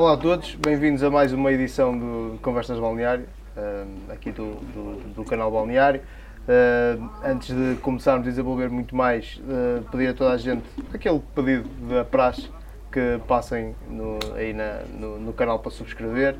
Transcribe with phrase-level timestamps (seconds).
[0.00, 5.14] Olá a todos, bem-vindos a mais uma edição do Conversas Balneário, uh, aqui do, do,
[5.14, 6.00] do, canal Balneário.
[6.48, 10.62] Uh, antes de começarmos a desenvolver muito mais, uh, pedir a toda a gente
[10.94, 12.48] aquele pedido da praxe
[12.90, 16.34] que passem no, aí na, no, no, canal para subscrever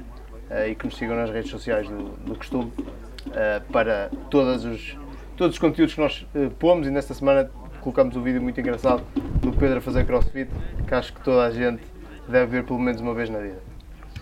[0.66, 2.72] e que nos sigam nas redes sociais do, do costume
[3.70, 4.96] para todos os,
[5.36, 6.26] todos os conteúdos que nós
[6.58, 7.50] pomos e nesta semana
[7.82, 10.50] colocamos um vídeo muito engraçado do Pedro a fazer crossfit
[10.88, 11.89] que acho que toda a gente
[12.30, 13.58] deve ver pelo menos uma vez na vida.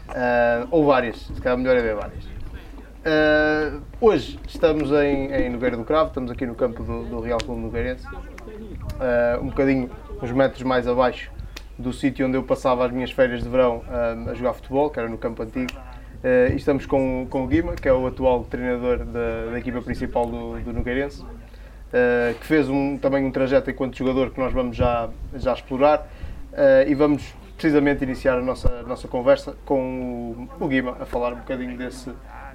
[0.08, 2.24] Uh, ou várias, se calhar melhor é ver várias.
[2.24, 7.38] Uh, hoje estamos em, em Nogueira do Cravo, estamos aqui no campo do, do Real
[7.38, 9.90] Clube Nogueirense, uh, um bocadinho
[10.22, 11.30] uns metros mais abaixo
[11.78, 13.84] do sítio onde eu passava as minhas férias de verão
[14.28, 15.72] a jogar futebol, que era no campo antigo.
[16.50, 20.26] e estamos com, com o Guima, que é o atual treinador da, da equipa principal
[20.26, 21.24] do, do Nogueirense,
[22.40, 26.08] que fez um, também um trajeto enquanto jogador que nós vamos já, já explorar.
[26.84, 31.32] e vamos precisamente iniciar a nossa, a nossa conversa com o, o Guima, a falar
[31.32, 32.08] um bocadinho desse,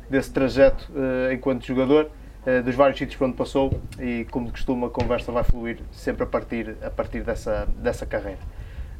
[0.10, 2.10] desse trajeto uh, enquanto jogador,
[2.48, 5.80] uh, dos vários sítios por onde passou e, como de costume, a conversa vai fluir
[5.92, 8.40] sempre a partir, a partir dessa, dessa carreira.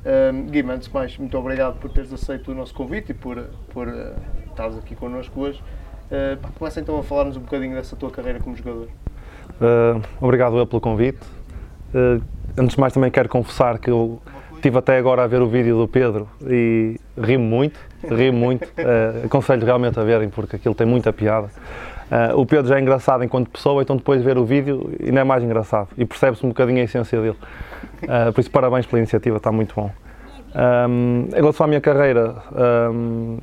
[0.02, 3.42] Uh, Guima, antes de mais, muito obrigado por teres aceito o nosso convite e por,
[3.70, 4.14] por uh,
[4.50, 5.64] estares aqui connosco hoje.
[6.60, 8.88] Começa então a falar-nos um bocadinho dessa tua carreira como jogador.
[10.22, 11.18] obrigado eu pelo convite.
[12.56, 14.22] antes de mais, também quero confessar que eu
[14.64, 18.64] Estive até agora a ver o vídeo do Pedro e ri-me muito, ri-me muito.
[18.64, 21.50] Uh, aconselho realmente a verem porque aquilo tem muita piada.
[22.10, 25.20] Uh, o Pedro já é engraçado enquanto pessoa, então depois de ver o vídeo ainda
[25.20, 27.36] é mais engraçado e percebe-se um bocadinho a essência dele.
[28.04, 29.92] Uh, por isso, parabéns pela iniciativa, está muito bom.
[30.56, 32.34] Um, em relação à minha carreira,
[32.90, 33.40] um,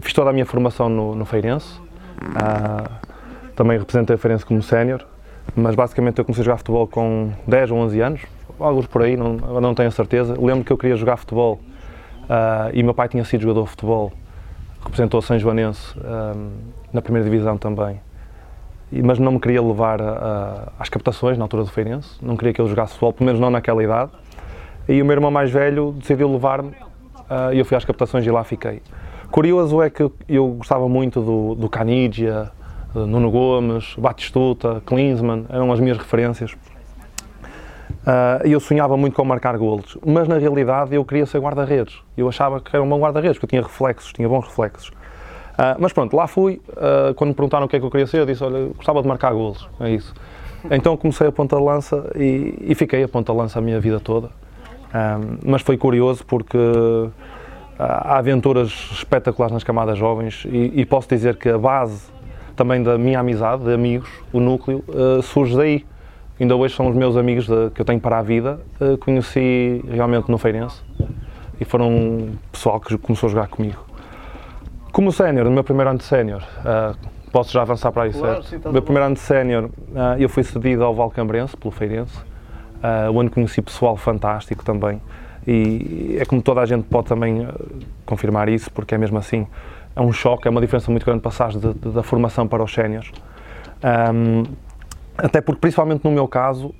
[0.00, 1.78] fiz toda a minha formação no, no Feirense.
[3.54, 5.04] Também representei o Feirense como sénior,
[5.54, 9.16] mas basicamente eu comecei a jogar futebol com 10 ou 11 anos, alguns por aí,
[9.16, 10.36] não, não tenho certeza.
[10.38, 11.60] Lembro que eu queria jogar futebol
[12.24, 14.12] uh, e meu pai tinha sido jogador de futebol,
[14.82, 16.34] representou São Joanense ah,
[16.92, 18.00] na primeira divisão também.
[18.92, 22.36] E, mas não me queria levar a, a, às captações na altura do Feirense, não
[22.36, 24.12] queria que eu jogasse futebol, pelo menos não naquela idade.
[24.88, 28.30] E o meu irmão mais velho decidiu levar-me uh, e eu fui às captações e
[28.30, 28.80] lá fiquei.
[29.30, 32.52] Curioso é que eu gostava muito do, do Canidia,
[32.94, 36.56] Nuno Gomes, Batistuta, Klinsmann, eram as minhas referências.
[38.06, 41.98] Uh, eu sonhava muito com marcar golos, mas na realidade eu queria ser guarda-redes.
[42.16, 44.90] Eu achava que era um bom guarda-redes, porque eu tinha reflexos, tinha bons reflexos.
[44.90, 46.62] Uh, mas pronto, lá fui.
[46.68, 49.02] Uh, quando me perguntaram o que é que eu queria ser, eu disse: Olha, gostava
[49.02, 50.14] de marcar golos, é isso.
[50.70, 53.80] Então comecei a ponta de lança e, e fiquei a ponta de lança a minha
[53.80, 54.30] vida toda.
[55.44, 56.58] mas foi curioso porque
[57.78, 62.10] há aventuras espetaculares nas camadas jovens e, e, posso dizer que a base
[62.56, 64.82] também da minha amizade, de amigos, o núcleo,
[65.22, 65.84] surge daí
[66.42, 68.60] ainda hoje são os meus amigos de, que eu tenho para a vida.
[68.80, 70.82] Uh, conheci realmente no Feirense
[71.60, 73.84] e foram um pessoal que começou a jogar comigo.
[74.92, 76.96] Como sénior, no meu primeiro ano de sénior, uh,
[77.30, 78.48] posso já avançar para aí, claro, certo?
[78.48, 82.16] Sim, no meu primeiro ano de sénior, uh, eu fui cedido ao Valcambrense, pelo Feirense,
[82.18, 85.00] uh, onde conheci pessoal fantástico também.
[85.46, 87.46] E é como toda a gente pode também
[88.04, 89.46] confirmar isso, porque é mesmo assim,
[89.94, 93.12] é um choque, é uma diferença muito grande passar da formação para os séniores.
[94.12, 94.42] Um,
[95.18, 96.74] até porque, principalmente no meu caso,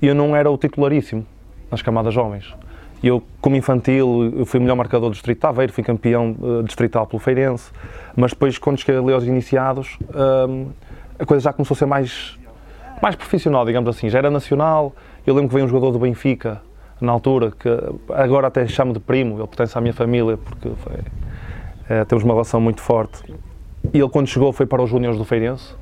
[0.00, 1.26] eu não era o titularíssimo
[1.70, 2.54] nas camadas jovens.
[3.02, 7.06] Eu, como infantil, eu fui melhor marcador do Distrito de Aveiro, fui campeão uh, distrital
[7.06, 7.70] pelo Feirense,
[8.14, 10.70] mas depois, quando cheguei ali aos iniciados, uh,
[11.18, 12.38] a coisa já começou a ser mais,
[13.00, 14.10] mais profissional, digamos assim.
[14.10, 14.94] Já era nacional.
[15.26, 16.60] Eu lembro que veio um jogador do Benfica,
[17.00, 17.68] na altura, que
[18.12, 20.98] agora até chamo de primo, ele pertence à minha família, porque foi,
[21.88, 23.22] é, temos uma relação muito forte.
[23.92, 25.74] E ele, quando chegou, foi para os Júniores do Feirense,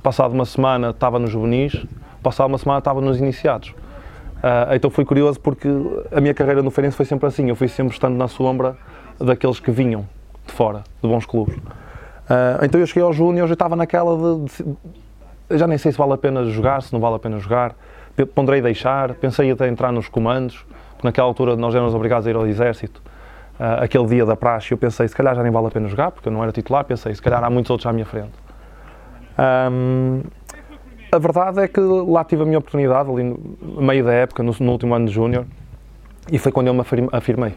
[0.00, 1.84] passado uma semana estava nos juvenis,
[2.22, 3.70] passado uma semana estava nos iniciados.
[3.70, 5.68] Uh, então fui curioso porque
[6.10, 8.76] a minha carreira no Feirense foi sempre assim, eu fui sempre estando na sombra
[9.18, 10.06] daqueles que vinham
[10.44, 11.56] de fora, de bons clubes.
[11.56, 15.98] Uh, então eu cheguei aos Júniors e estava naquela de, de, já nem sei se
[15.98, 17.74] vale a pena jogar, se não vale a pena jogar,
[18.34, 22.36] ponderei deixar, pensei até entrar nos comandos, porque naquela altura nós éramos obrigados a ir
[22.36, 23.00] ao exército,
[23.60, 26.10] uh, aquele dia da praxe eu pensei se calhar já nem vale a pena jogar,
[26.10, 28.32] porque eu não era titular, pensei se calhar há muitos outros à minha frente.
[29.38, 30.22] Um,
[31.10, 34.54] a verdade é que lá tive a minha oportunidade, ali no meio da época, no,
[34.58, 35.44] no último ano de Júnior,
[36.30, 36.82] e foi quando eu me
[37.12, 37.54] afirmei.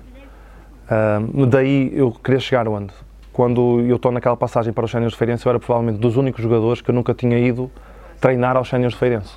[0.91, 2.93] Um, daí eu queria chegar onde?
[3.31, 6.41] Quando eu estou naquela passagem para os Séniores de Feirense, eu era provavelmente dos únicos
[6.41, 7.71] jogadores que eu nunca tinha ido
[8.19, 9.33] treinar aos Séniores de Feirense,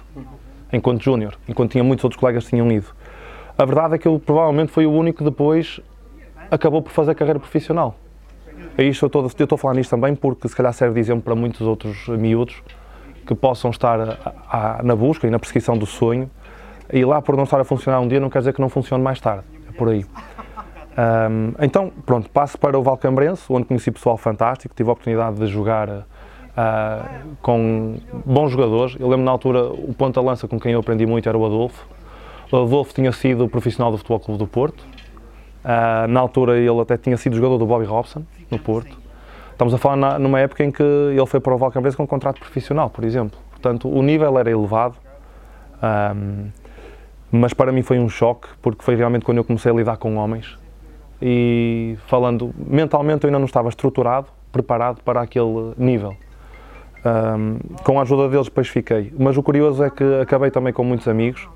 [0.72, 2.86] enquanto Júnior, enquanto tinha muitos outros colegas que tinham ido.
[3.56, 5.80] A verdade é que eu provavelmente fui o único que depois
[6.50, 7.96] acabou por fazer carreira profissional.
[8.78, 11.00] É isto, eu estou, eu estou a falar nisto também porque se calhar serve de
[11.00, 12.62] exemplo para muitos outros miúdos
[13.26, 16.30] que possam estar a, a, na busca e na perseguição do sonho
[16.92, 19.02] e lá por não estar a funcionar um dia não quer dizer que não funcione
[19.02, 20.06] mais tarde, é por aí.
[20.96, 25.46] Um, então, pronto, passo para o Valcambrense, onde conheci pessoal fantástico, tive a oportunidade de
[25.48, 26.04] jogar uh,
[27.42, 28.96] com bons jogadores.
[28.98, 31.84] Eu lembro na altura, o ponta-lança com quem eu aprendi muito era o Adolfo.
[32.50, 34.84] O Adolfo tinha sido profissional do Futebol Clube do Porto.
[35.64, 38.96] Uh, na altura ele até tinha sido jogador do Bobby Robson, no Porto.
[39.52, 42.06] Estamos a falar na, numa época em que ele foi para o Valcambrense com um
[42.06, 43.38] contrato profissional, por exemplo.
[43.50, 44.94] Portanto, o nível era elevado.
[45.82, 46.50] Um,
[47.30, 50.16] mas para mim foi um choque, porque foi realmente quando eu comecei a lidar com
[50.16, 50.56] homens
[51.20, 56.16] e falando mentalmente eu ainda não estava estruturado, preparado para aquele nível.
[57.04, 59.12] Um, com a ajuda deles depois fiquei.
[59.18, 61.48] Mas o curioso é que acabei também com muitos amigos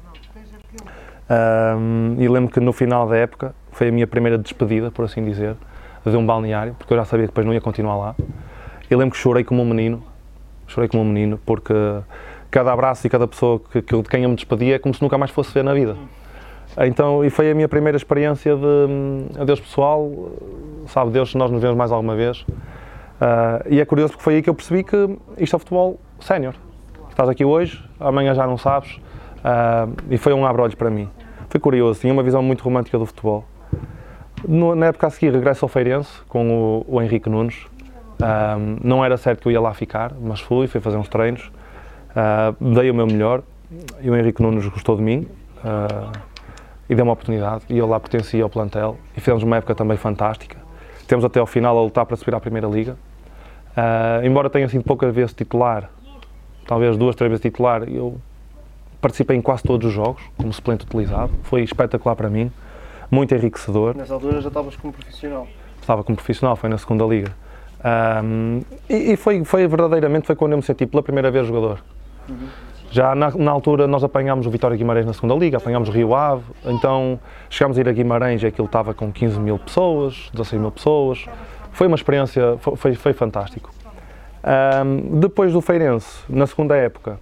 [1.30, 5.24] um, e lembro que no final da época foi a minha primeira despedida, por assim
[5.24, 5.56] dizer,
[6.04, 8.14] de um balneário, porque eu já sabia que depois não ia continuar lá.
[8.90, 10.02] E lembro que chorei como um menino,
[10.66, 11.74] chorei como um menino, porque
[12.50, 15.02] cada abraço e cada pessoa que, que, de quem eu me despedia é como se
[15.02, 15.96] nunca mais fosse ver na vida.
[16.78, 20.30] Então, e foi a minha primeira experiência de um, adeus pessoal,
[20.86, 22.40] sabe Deus se nós nos vemos mais alguma vez.
[22.40, 26.54] Uh, e é curioso porque foi aí que eu percebi que isto é futebol sénior.
[27.10, 28.96] Estás aqui hoje, amanhã já não sabes.
[29.38, 31.08] Uh, e foi um abre-olhos para mim.
[31.50, 33.44] Foi curioso, tinha uma visão muito romântica do futebol.
[34.46, 37.64] No, na época a seguir, regresso ao Feirense com o, o Henrique Nunes.
[38.20, 41.50] Uh, não era certo que eu ia lá ficar, mas fui, fui fazer uns treinos.
[42.60, 43.42] dei o meu melhor
[44.00, 45.26] e o Henrique Nunes gostou de mim
[46.88, 49.96] e deu uma oportunidade e eu lá pertencia ao plantel e fizemos uma época também
[49.96, 50.58] fantástica.
[51.06, 52.96] Temos até ao final a lutar para subir à Primeira Liga.
[53.72, 55.88] Uh, embora tenha sido poucas vezes titular,
[56.66, 58.16] talvez duas, três vezes titular, eu
[59.00, 61.32] participei em quase todos os jogos, como suplente utilizado.
[61.42, 62.52] Foi espetacular para mim,
[63.12, 63.94] muito enriquecedor.
[63.94, 65.46] Nessa altura já estavas como profissional?
[65.78, 67.30] Estava como profissional, foi na segunda Liga.
[68.24, 71.84] Um, e, e foi, foi verdadeiramente foi quando eu me senti pela primeira vez jogador.
[72.28, 72.48] Uhum.
[72.90, 76.14] Já na, na, altura nós apanhámos o Vitória Guimarães na segunda liga, apanhámos o Rio
[76.14, 77.18] Ave, então
[77.50, 81.26] chegámos a ir a Guimarães e aquilo estava com 15 mil pessoas, 16 mil pessoas.
[81.72, 83.70] Foi uma experiência, foi, foi fantástico.
[84.44, 87.18] Um, depois do Feirense, na segunda época,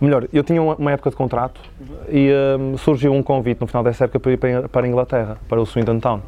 [0.00, 1.60] melhor, eu tinha uma, época de contrato
[2.08, 5.60] e um, surgiu um convite no final dessa época para ir para, a Inglaterra, para
[5.60, 6.20] o Swindon Town.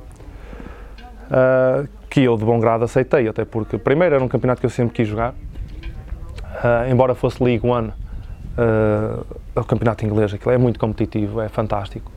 [1.28, 4.70] Uh, que eu de bom grado aceitei, até porque primeiro era um campeonato que eu
[4.70, 10.78] sempre quis jogar, uh, embora fosse League One, uh, o campeonato inglês, aquilo é muito
[10.78, 12.10] competitivo, é fantástico.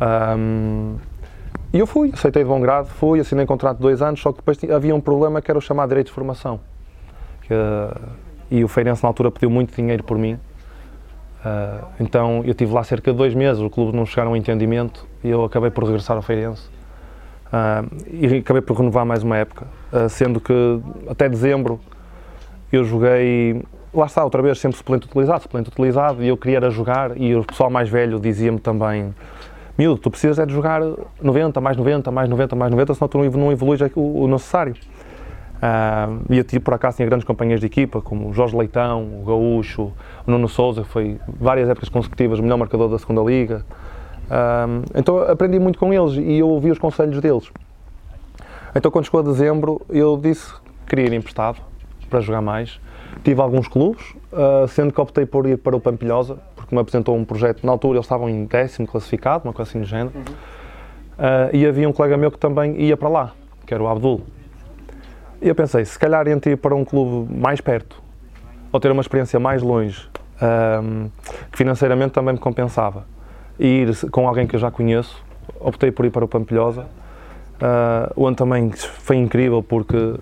[0.00, 0.96] Um,
[1.72, 4.38] e eu fui, aceitei de bom grado, fui, assinei contrato de dois anos, só que
[4.38, 6.60] depois havia um problema que era o chamado direito de formação.
[7.42, 7.54] Que,
[8.50, 10.38] e o Feirense na altura pediu muito dinheiro por mim.
[11.44, 14.36] Uh, então eu tive lá cerca de dois meses, o clube não chegaram a um
[14.36, 16.68] entendimento e eu acabei por regressar ao Feirense.
[17.46, 19.66] Uh, e acabei por renovar mais uma época,
[20.10, 20.52] sendo que
[21.08, 21.80] até dezembro
[22.70, 23.62] eu joguei
[23.92, 27.34] lá está, outra vez, sempre suplente utilizado, suplente utilizado, e eu queria era jogar, e
[27.34, 29.14] o pessoal mais velho dizia-me também,
[29.76, 30.80] miúdo, tu precisas é de jogar
[31.20, 34.74] 90, mais 90, mais 90, mais 90, senão tu não evoluís o necessário.
[35.58, 39.02] Uh, e eu tive, por acaso, tinha grandes companheiros de equipa, como o Jorge Leitão,
[39.02, 39.92] o Gaúcho,
[40.26, 43.64] o Nuno Souza, que foi várias épocas consecutivas o melhor marcador da segunda Liga.
[44.26, 47.50] Uh, então aprendi muito com eles e eu ouvi os conselhos deles.
[48.74, 51.58] Então quando chegou a dezembro, eu disse que queria ir emprestado
[52.08, 52.78] para jogar mais
[53.24, 57.16] Tive alguns clubes, uh, sendo que optei por ir para o Pampilhosa, porque me apresentou
[57.16, 57.64] um projeto.
[57.64, 60.12] Na altura eles estavam em décimo classificado, uma coisa assim do género.
[60.14, 60.22] Uhum.
[60.22, 63.32] Uh, e havia um colega meu que também ia para lá,
[63.66, 64.22] que era o Abdul.
[65.40, 68.02] E eu pensei, se calhar entre ir para um clube mais perto,
[68.72, 70.08] ou ter uma experiência mais longe,
[70.82, 71.08] um,
[71.50, 73.06] que financeiramente também me compensava,
[73.58, 75.22] e ir com alguém que eu já conheço,
[75.60, 80.18] optei por ir para o Pampilhosa, uh, onde também foi incrível porque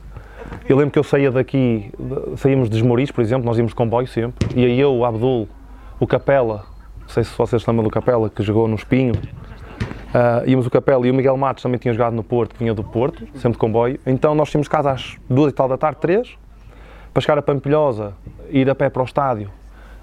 [0.69, 1.91] eu lembro que eu saía daqui,
[2.37, 5.49] saímos de Esmoriz, por exemplo, nós íamos de comboio sempre, e aí eu, o Abdul,
[5.99, 6.65] o Capela,
[7.01, 9.15] não sei se vocês lembram do Capela, que jogou no Espinho,
[10.15, 12.75] uh, íamos o Capela e o Miguel Matos também tinha jogado no Porto, que vinha
[12.75, 15.99] do Porto, sempre de comboio, então nós tínhamos casa às duas e tal da tarde,
[16.01, 16.37] três,
[17.13, 18.13] para chegar a Pampilhosa,
[18.51, 19.51] ir a pé para o estádio,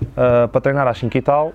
[0.02, 1.54] uh, para treinar às cinco e tal,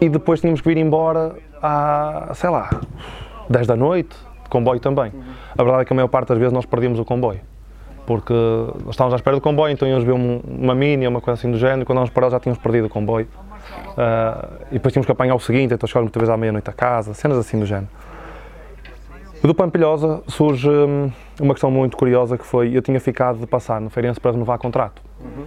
[0.00, 2.70] e depois tínhamos que vir embora à, sei lá,
[3.48, 5.12] 10 da noite, de comboio também.
[5.56, 7.40] A verdade é que a maior parte das vezes nós perdíamos o comboio
[8.10, 8.34] porque
[8.88, 11.82] estávamos à espera do comboio, então íamos ver uma mini uma coisa assim do género,
[11.82, 13.28] e quando nós paramos já tínhamos perdido o comboio.
[13.90, 16.72] Uh, e depois tínhamos que apanhar o seguinte, então chegávamos muitas vezes à meia-noite a
[16.72, 17.88] casa, cenas assim do género.
[19.42, 21.10] Do Pampilhosa surge hum,
[21.40, 24.58] uma questão muito curiosa que foi, eu tinha ficado de passar no Feirense para renovar
[24.58, 25.00] contrato.
[25.20, 25.44] Uhum.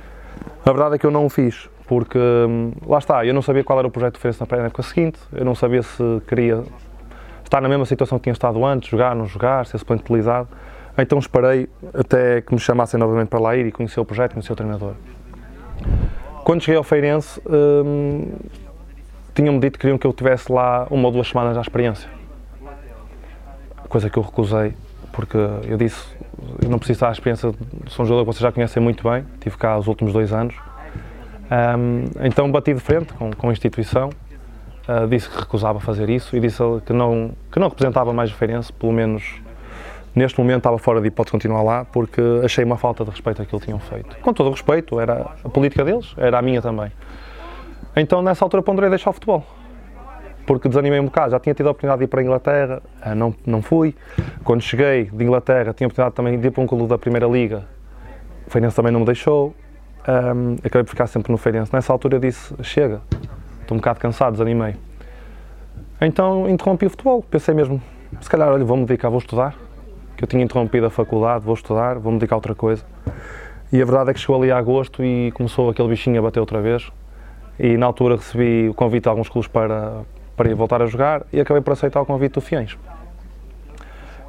[0.65, 3.63] A verdade é que eu não o fiz, porque hum, lá está, eu não sabia
[3.63, 6.63] qual era o projeto do Feirense na época seguinte, eu não sabia se queria
[7.43, 10.47] estar na mesma situação que tinha estado antes, jogar, não jogar, ser suplente utilizado.
[10.97, 14.53] Então esperei até que me chamassem novamente para lá ir e conhecer o projeto, conhecer
[14.53, 14.93] o treinador.
[16.43, 18.33] Quando cheguei ao Feirense, hum,
[19.33, 22.09] tinham-me dito que queriam que eu tivesse lá uma ou duas semanas à experiência.
[23.87, 24.73] coisa que eu recusei,
[25.11, 26.05] porque eu disse,
[26.61, 29.23] eu não preciso estar à experiência de São João que vocês já conhecem muito bem,
[29.39, 30.55] tive cá os últimos dois anos.
[31.77, 34.09] Um, então bati de frente com, com a instituição,
[34.89, 38.33] uh, disse que recusava fazer isso e disse que não, que não representava mais o
[38.33, 39.41] Feirense, pelo menos
[40.15, 43.59] neste momento estava fora de hipótese continuar lá, porque achei uma falta de respeito àquilo
[43.59, 44.17] que tinham feito.
[44.17, 46.91] Com todo o respeito, era a política deles, era a minha também.
[47.95, 49.45] Então nessa altura ponderei deixar o futebol
[50.45, 51.31] porque desanimei um bocado.
[51.31, 53.95] Já tinha tido a oportunidade de ir para a Inglaterra, eh, não, não fui.
[54.43, 57.27] Quando cheguei de Inglaterra, tinha a oportunidade também de ir para um clube da Primeira
[57.27, 57.65] Liga.
[58.45, 59.55] O Feirense também não me deixou.
[60.05, 61.73] Um, acabei por ficar sempre no Feirense.
[61.73, 63.01] Nessa altura disse: chega,
[63.61, 64.75] estou um bocado cansado, desanimei.
[66.01, 67.23] Então interrompi o futebol.
[67.23, 67.81] Pensei mesmo:
[68.19, 69.55] se calhar, olha, vou-me dedicar, vou estudar.
[70.17, 72.83] Que eu tinha interrompido a faculdade, vou estudar, vou-me dedicar a outra coisa.
[73.71, 76.39] E a verdade é que chegou ali a agosto e começou aquele bichinho a bater
[76.39, 76.91] outra vez.
[77.59, 80.01] E na altura recebi o convite de alguns clubes para,
[80.35, 82.77] para ir voltar a jogar e acabei por aceitar o convite do Fiens.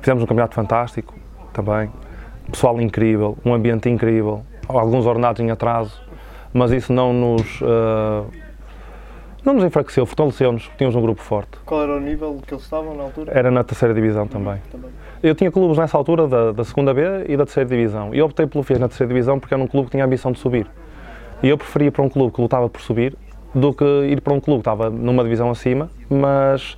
[0.00, 1.14] Fizemos um campeonato fantástico
[1.52, 1.90] também,
[2.50, 6.00] pessoal incrível, um ambiente incrível, alguns ordenados em atraso,
[6.52, 8.26] mas isso não nos uh,
[9.44, 11.58] não nos enfraqueceu, fortaleceu-nos, tínhamos um grupo forte.
[11.66, 13.32] Qual era o nível que eles estavam na altura?
[13.34, 14.54] Era na terceira divisão também.
[14.54, 14.90] Uhum, também.
[15.22, 18.14] Eu tinha clubes nessa altura da, da segunda B e da terceira divisão.
[18.14, 20.32] E optei pelo Fies na terceira divisão porque era um clube que tinha a ambição
[20.32, 20.66] de subir.
[21.42, 23.16] E eu preferia para um clube que lutava por subir
[23.54, 26.76] do que ir para um clube que estava numa divisão acima, mas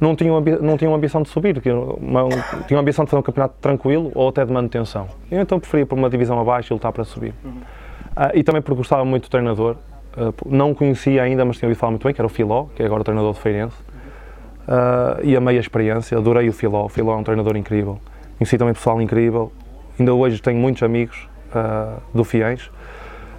[0.00, 1.60] não tinham, não tinham ambição de subir,
[1.98, 2.28] uma,
[2.68, 5.08] tinham ambição de fazer um campeonato tranquilo ou até de manutenção.
[5.30, 7.34] Eu então preferia para uma divisão abaixo e lutar para subir.
[7.44, 7.52] Uhum.
[7.52, 9.76] Uh, e também porque gostava muito do treinador,
[10.46, 12.82] não o conhecia ainda, mas tinha ouvido falar muito bem, que era o Filó, que
[12.82, 13.76] é agora treinador de Feirense,
[14.68, 17.98] uh, e amei a experiência, adorei o Filó, o Filó é um treinador incrível,
[18.38, 19.52] conheci também pessoal incrível,
[19.98, 21.28] ainda hoje tenho muitos amigos
[22.12, 22.70] do Fiéis,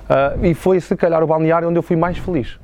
[0.07, 2.57] Uh, e foi, se calhar, o balneário onde eu fui mais feliz.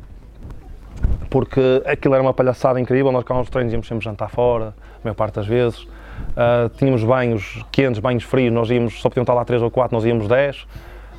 [1.30, 5.04] Porque aquilo era uma palhaçada incrível, nós cá nos treinos íamos sempre jantar fora, a
[5.04, 5.82] maior parte das vezes.
[5.84, 9.96] Uh, tínhamos banhos quentes, banhos frios, nós íamos, só podiam estar lá 3 ou 4,
[9.96, 10.66] nós íamos 10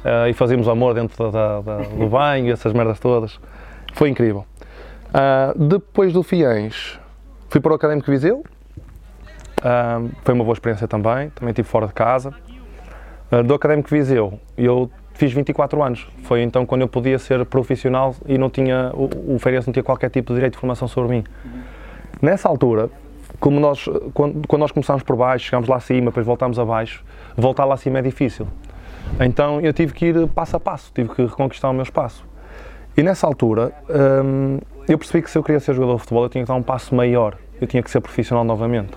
[0.04, 3.40] uh, e fazíamos amor dentro da, da, do banho, essas merdas todas.
[3.94, 4.44] Foi incrível.
[5.08, 6.98] Uh, depois do Fiens,
[7.48, 8.44] fui para o Académico Viseu.
[10.22, 12.34] foi uma boa experiência também, também estive fora de casa.
[13.46, 16.06] do Académico Viseu, eu fiz 24 anos.
[16.24, 19.82] Foi então quando eu podia ser profissional e não tinha, o, o Feirense não tinha
[19.82, 21.24] qualquer tipo de direito de formação sobre mim.
[22.20, 22.90] Nessa altura,
[23.40, 27.04] como nós, quando, quando nós começámos por baixo, chegámos lá acima, depois voltámos abaixo,
[27.36, 28.46] voltar lá acima é difícil.
[29.20, 32.24] Então eu tive que ir passo a passo, tive que reconquistar o meu espaço.
[32.96, 33.72] E nessa altura,
[34.24, 34.58] hum,
[34.88, 36.62] eu percebi que se eu queria ser jogador de futebol, eu tinha que dar um
[36.62, 38.92] passo maior, eu tinha que ser profissional novamente.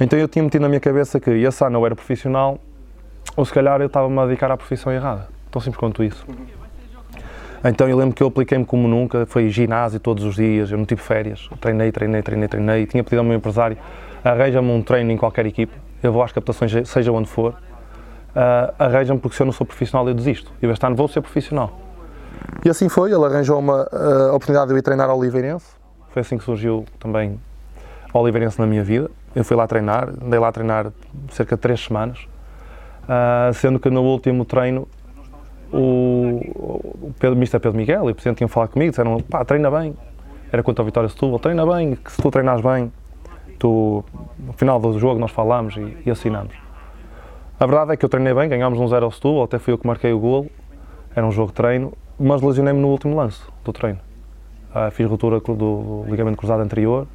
[0.00, 2.58] Então eu tinha metido na minha cabeça que esse ano eu era profissional,
[3.36, 5.28] ou se calhar eu estava-me a dedicar à profissão errada.
[5.50, 6.26] Tão simples quanto isso.
[7.62, 10.86] Então eu lembro que eu apliquei-me como nunca, foi ginásio todos os dias, eu não
[10.86, 13.76] tive férias, treinei, treinei, treinei, treinei, tinha pedido ao meu empresário,
[14.24, 17.54] arranja-me um treino em qualquer equipa, eu vou às captações, seja onde for,
[18.34, 21.20] uh, arranja-me porque se eu não sou profissional eu desisto, e este ano vou ser
[21.20, 21.78] profissional.
[22.64, 25.66] E assim foi, ele arranjou uma uh, oportunidade de eu ir treinar ao Oliveirense,
[26.10, 27.38] foi assim que surgiu também
[28.12, 30.92] o Oliveirense na minha vida, eu fui lá treinar, andei lá a treinar
[31.30, 32.26] cerca de três semanas,
[33.04, 34.88] uh, sendo que no último treino
[35.72, 36.40] o,
[37.06, 37.60] o Pedro, Mr.
[37.60, 39.96] Pedro Miguel e o Presidente tinham falado comigo, disseram, pá, treina bem,
[40.52, 42.92] era contra a Vitória Setúbal, treina bem, que se tu treinas bem,
[43.58, 44.04] tu,
[44.38, 46.54] no final do jogo nós falamos e, e assinamos.
[47.60, 49.76] A verdade é que eu treinei bem, ganhámos um 0 ao Setúbal, até fui eu
[49.76, 50.50] que marquei o golo,
[51.14, 53.98] era um jogo de treino, mas lesionei-me no último lance do treino.
[54.74, 57.06] Uh, fiz ruptura do, ligamento cruzado anterior,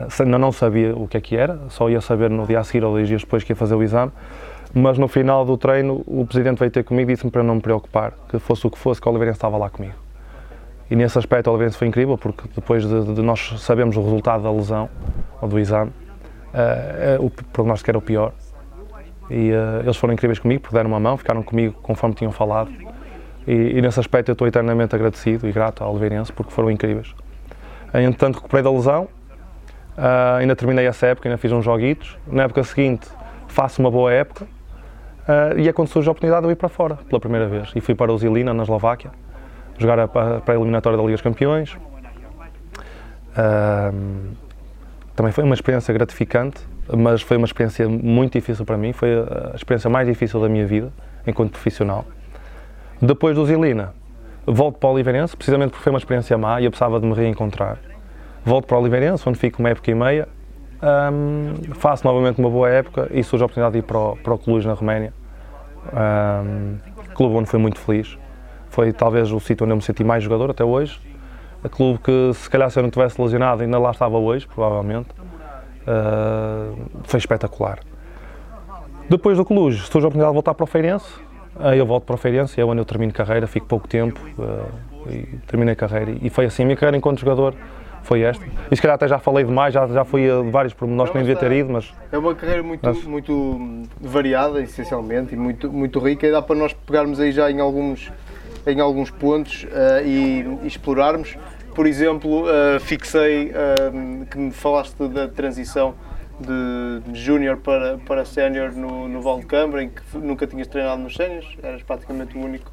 [0.00, 2.82] uh, não sabia o que é que era, só ia saber no dia a seguir
[2.82, 4.10] ou dois dias depois que ia fazer o exame,
[4.72, 7.60] mas no final do treino, o presidente veio ter comigo e disse-me para não me
[7.60, 9.96] preocupar, que fosse o que fosse, que o Oliveirense estava lá comigo.
[10.90, 14.44] E nesse aspecto, o Oliveirense foi incrível, porque depois de, de nós sabermos o resultado
[14.44, 14.88] da lesão,
[15.42, 18.32] ou do exame, uh, o prognóstico era o pior.
[19.30, 22.70] E uh, eles foram incríveis comigo, porque deram uma mão, ficaram comigo conforme tinham falado.
[23.46, 27.14] E, e nesse aspecto, eu estou eternamente agradecido e grato ao Oliveirense, porque foram incríveis.
[27.92, 29.04] Entretanto, recuperei da lesão,
[29.96, 32.18] uh, ainda terminei essa época, ainda fiz uns joguitos.
[32.26, 33.08] Na época seguinte,
[33.46, 34.46] faço uma boa época
[35.24, 37.72] Uh, e é quando surge a oportunidade de eu ir para fora, pela primeira vez.
[37.74, 39.10] E fui para o Zilina, na Eslováquia,
[39.78, 41.72] jogar a, para a eliminatória da Liga dos Campeões.
[43.32, 44.34] Uh,
[45.16, 46.60] também foi uma experiência gratificante,
[46.92, 48.92] mas foi uma experiência muito difícil para mim.
[48.92, 50.92] Foi a experiência mais difícil da minha vida,
[51.26, 52.04] enquanto profissional.
[53.00, 53.94] Depois do Zilina,
[54.46, 57.14] volto para o Oliveirense, precisamente porque foi uma experiência má e eu precisava de me
[57.14, 57.78] reencontrar.
[58.44, 60.28] Volto para o Oliveirense, onde fico uma época e meia,
[60.84, 64.34] um, faço novamente uma boa época e surge a oportunidade de ir para o, para
[64.34, 65.12] o Cluj na Roménia.
[65.92, 66.76] Um,
[67.14, 68.18] clube onde fui muito feliz.
[68.68, 71.00] Foi talvez o sítio onde eu me senti mais jogador até hoje.
[71.62, 75.08] A clube que, se calhar, se eu não tivesse lesionado, ainda lá estava hoje, provavelmente.
[75.86, 76.74] Uh,
[77.04, 77.80] foi espetacular.
[79.08, 81.06] Depois do Cluj, surge a oportunidade de voltar para o Feirense,
[81.58, 85.10] aí eu volto para o Feirense, é onde eu termino carreira, fico pouco tempo uh,
[85.10, 86.16] e terminei a carreira.
[86.22, 87.54] E foi assim, a minha carreira enquanto jogador
[88.04, 88.44] foi esta.
[88.70, 91.26] E se calhar até já falei demais, já, já fui a vários pormenores que nem
[91.26, 91.92] devia ter ido, mas...
[92.12, 93.02] É uma carreira muito, mas...
[93.04, 97.60] muito variada, essencialmente, e muito, muito rica, e dá para nós pegarmos aí já em
[97.60, 98.12] alguns,
[98.66, 101.36] em alguns pontos uh, e, e, explorarmos.
[101.74, 105.94] Por exemplo, uh, fixei uh, que me falaste da transição
[106.40, 111.00] de júnior para, para sénior no, no Val de Câmara, em que nunca tinhas treinado
[111.00, 112.72] nos séniores, eras praticamente o único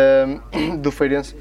[0.80, 1.36] do Feirense.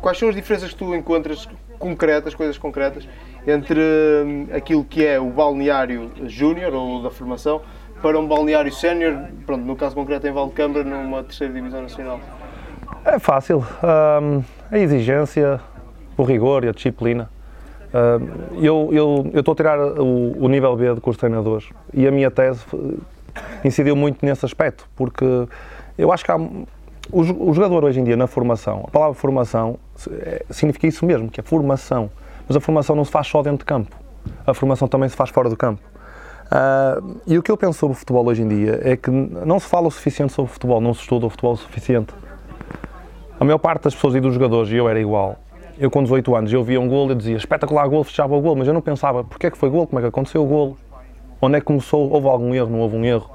[0.00, 1.46] Quais são as diferenças que tu encontras
[1.78, 3.06] concretas, coisas concretas,
[3.46, 7.60] entre hum, aquilo que é o balneário júnior ou da formação
[8.00, 12.20] para um balneário sénior, no caso concreto em Valdecambra, numa terceira divisão nacional?
[13.04, 13.64] É fácil.
[13.82, 15.60] A exigência,
[16.16, 17.30] o rigor e a disciplina.
[17.92, 21.68] Um, eu, eu, eu estou a tirar o, o nível B de curso de treinadores
[21.92, 22.64] e a minha tese
[23.64, 25.24] incidiu muito nesse aspecto, porque
[25.96, 29.78] eu acho que há, o, o jogador hoje em dia na formação, a palavra formação
[30.10, 32.10] é, significa isso mesmo, que é formação.
[32.46, 33.96] Mas a formação não se faz só dentro de campo.
[34.46, 35.80] A formação também se faz fora do campo.
[36.44, 39.58] Uh, e o que eu penso sobre o futebol hoje em dia é que não
[39.58, 42.12] se fala o suficiente sobre o futebol, não se estuda o futebol o suficiente.
[43.40, 45.38] A maior parte das pessoas e dos jogadores, e eu era igual,
[45.78, 48.56] eu com 18 anos, eu via um gol e dizia espetacular gol, fechava o gol,
[48.56, 50.76] mas eu não pensava porque é que foi gol, como é que aconteceu o gol,
[51.40, 53.30] onde é que começou, houve algum erro, não houve um erro.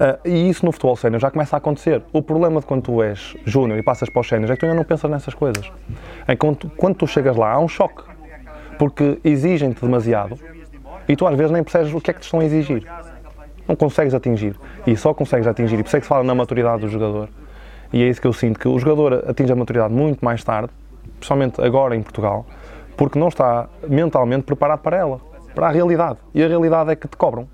[0.00, 2.02] Uh, e isso no futebol sénior já começa a acontecer.
[2.10, 4.64] O problema de quando tu és júnior e passas para os séniores é que tu
[4.64, 5.70] ainda não pensas nessas coisas.
[6.26, 8.02] É tu, quando tu chegas lá há um choque,
[8.78, 10.38] porque exigem-te demasiado
[11.06, 12.86] e tu às vezes nem percebes o que é que te estão a exigir.
[13.68, 14.56] Não consegues atingir.
[14.86, 15.78] E só consegues atingir.
[15.78, 17.28] E por isso é que se fala na maturidade do jogador.
[17.92, 20.70] E é isso que eu sinto, que o jogador atinge a maturidade muito mais tarde,
[21.20, 22.44] principalmente agora em Portugal,
[22.96, 25.20] porque não está mentalmente preparado para ela,
[25.54, 26.18] para a realidade.
[26.34, 27.46] E a realidade é que te cobram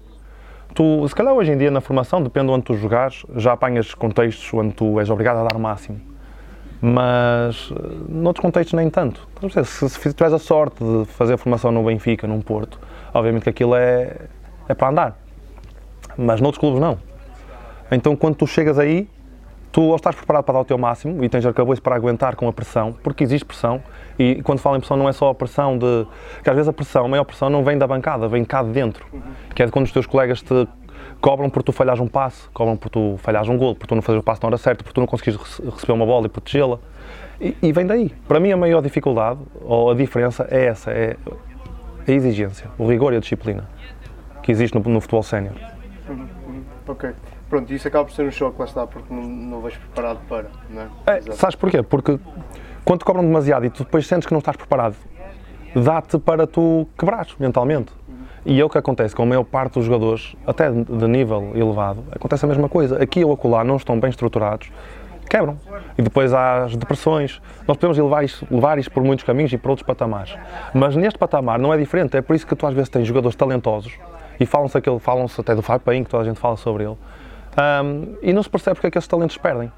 [0.77, 3.95] tu, se calhar hoje em dia na formação, depende de onde tu jogares, já apanhas
[3.95, 5.99] contextos onde tu és obrigado a dar o máximo.
[6.83, 9.26] Mas eh, noutros contextos nem tanto.
[9.65, 12.79] Se, se tiveres a sorte de fazer formação no Benfica, num Porto,
[13.15, 14.17] obviamente que aquilo é,
[14.69, 15.19] é para andar.
[16.19, 16.99] Mas noutros clubes não.
[17.91, 19.09] Então quando tu chegas aí,
[19.76, 22.49] tu ou estás preparado para dar o teu máximo e tens arcabouço para aguentar com
[22.49, 23.82] a pressão, porque existe pressão,
[24.19, 26.06] e quando falo em pressão não é só a pressão de...
[26.43, 28.71] que às vezes a pressão, a maior pressão não vem da bancada, vem cá de
[28.71, 29.04] dentro,
[29.54, 30.67] que é de quando os teus colegas te
[31.21, 34.00] cobram por tu falhares um passe, cobram por tu falhares um gol, por tu não
[34.00, 36.78] fazeres o passe na hora certa, por tu não conseguires receber uma bola e protegê-la.
[37.39, 38.15] E, e, vem daí.
[38.26, 41.19] Para mim a maior dificuldade, ou a diferença, é essa, é
[42.08, 43.69] a exigência, o rigor e a disciplina
[44.43, 45.52] que existe no, no futebol sénior.
[46.08, 46.62] Uhum, uhum.
[46.89, 47.12] Ok.
[47.49, 50.47] Pronto, isso acaba por ser um choque, lá está, porque não, não vais preparado para,
[50.69, 50.89] não é?
[51.06, 51.82] é sabes porquê?
[51.82, 52.19] Porque
[52.85, 54.97] quando te cobram demasiado e tu depois sentes que não estás preparado,
[55.75, 57.93] dá-te para tu quebrares mentalmente.
[58.45, 62.04] E é o que acontece com a maior parte dos jogadores, até de nível elevado,
[62.13, 63.02] acontece a mesma coisa.
[63.02, 64.71] Aqui ou acolá não estão bem estruturados,
[65.28, 65.59] quebram.
[65.99, 67.41] E depois há as depressões.
[67.67, 70.37] Nós podemos levar isto, levar isto por muitos caminhos e por outros patamares.
[70.73, 72.17] Mas neste patamar não é diferente.
[72.17, 73.93] É por isso que tu às vezes tens jogadores talentosos
[74.39, 76.97] e falam-se falam até do Fábio Paim, que toda a gente fala sobre ele
[77.56, 79.73] um, e não se percebe porque é que esses talentos perdem.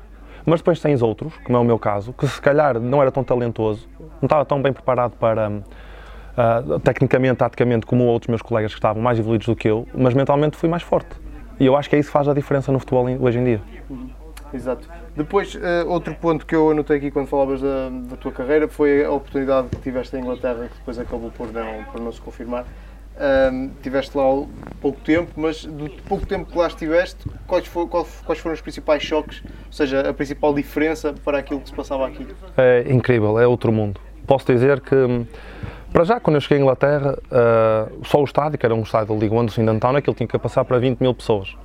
[0.45, 3.23] Mas depois tens outros, como é o meu caso, que se calhar não era tão
[3.23, 8.79] talentoso, não estava tão bem preparado para, uh, tecnicamente, taticamente, como outros meus colegas que
[8.79, 11.11] estavam mais evoluídos do que eu, mas mentalmente fui mais forte.
[11.61, 13.61] E eu acho que é isso que faz a diferença no futebol hoje em dia.
[14.53, 14.89] Exato.
[15.15, 19.05] Depois, uh, outro ponto que eu anotei aqui quando falavas da, da, tua carreira foi
[19.05, 22.65] a oportunidade que tiveste em Inglaterra, que depois acabou por não, por não se confirmar,
[23.19, 24.25] um, tiveste lá
[24.81, 29.03] pouco tempo, mas do pouco tempo que lá estiveste, quais, for, quais foram os principais
[29.03, 32.27] choques, ou seja, a principal diferença para aquilo que se passava aqui?
[32.57, 34.01] É incrível, é outro mundo.
[34.27, 35.27] Posso dizer que,
[35.93, 39.15] para já, quando eu cheguei à Inglaterra, uh, só o estádio, que era um estádio
[39.15, 41.57] de Liga 1 do Swindon aquilo tinha que passar para 20 mil pessoas.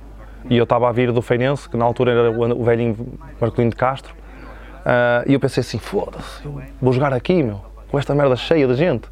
[0.48, 2.96] E eu estava a vir do Feirense, que na altura era o velhinho
[3.40, 6.42] Marcolino de Castro, uh, e eu pensei assim: foda-se,
[6.80, 9.08] vou jogar aqui, meu, com esta merda cheia de gente.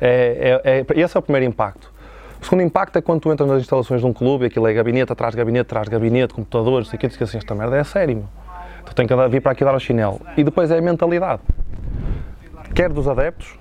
[0.00, 1.92] É, é, é, esse é o primeiro impacto.
[2.40, 5.12] O segundo impacto é quando tu entras nas instalações de um clube, aquilo é gabinete
[5.12, 8.26] atrás de gabinete, atrás de gabinete, computadores, aquilo, que assim, esta merda é sério, meu.
[8.84, 10.20] Tu tens que vir para aqui dar o chinelo.
[10.36, 11.42] E depois é a mentalidade,
[12.74, 13.58] quer dos adeptos,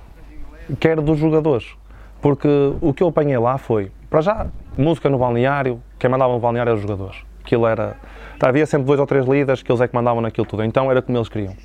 [0.79, 1.75] quer dos jogadores.
[2.21, 2.47] Porque
[2.81, 4.47] o que eu apanhei lá foi, para já,
[4.77, 7.17] música no balneário, quem mandava no balneário eram os jogadores.
[7.43, 7.95] Aquilo era.
[8.39, 11.01] Havia sempre dois ou três líderes que eles é que mandavam naquilo tudo, então era
[11.01, 11.55] como eles queriam.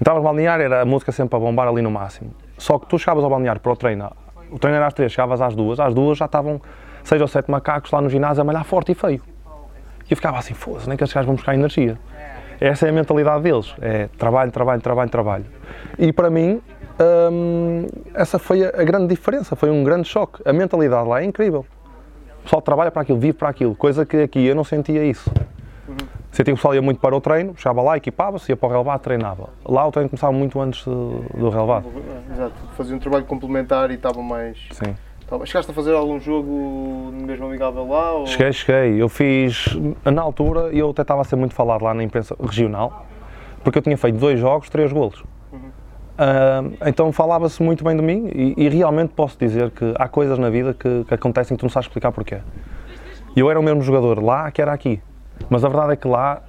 [0.00, 2.30] Então, no balneário era a música sempre a bombar ali no máximo.
[2.58, 4.10] Só que tu chegavas ao balneário para o treino,
[4.50, 6.60] o treino era às três, chegavas às duas, às duas já estavam
[7.02, 9.22] seis ou sete macacos lá no ginásio a malhar forte e feio.
[10.08, 11.98] E eu ficava assim, foda-se, nem que estes gajos vão buscar energia.
[12.60, 15.44] Essa é a mentalidade deles, é trabalho, trabalho, trabalho, trabalho.
[15.98, 16.60] E para mim,
[17.30, 20.42] hum, essa foi a, grande diferença, foi um grande choque.
[20.44, 21.64] A mentalidade lá é incrível.
[22.42, 25.30] pessoal trabalha para aquilo, vive para aquilo, coisa que aqui eu não sentia isso.
[26.30, 28.70] Sentia que o pessoal ia muito para o treino, chegava lá, equipava-se, ia para o
[28.70, 29.48] relevado, treinava.
[29.64, 31.86] Lá o treino começava muito antes do relevado.
[32.30, 34.58] Exato, fazia um trabalho complementar e estava mais.
[34.72, 34.94] Sim.
[35.44, 38.12] Chegaste a fazer algum jogo mesmo amigável lá?
[38.12, 38.26] Ou...
[38.26, 39.02] Cheguei, cheguei.
[39.02, 43.06] Eu fiz, na altura, eu até estava a ser muito falado lá na imprensa regional,
[43.62, 45.22] porque eu tinha feito dois jogos, três golos.
[46.18, 50.36] Uh, então falava-se muito bem de mim e, e, realmente posso dizer que há coisas
[50.36, 52.38] na vida que, que acontecem que tu não sabes explicar porquê.
[53.36, 55.00] Eu era o mesmo jogador lá que era aqui,
[55.48, 56.42] mas a verdade é que lá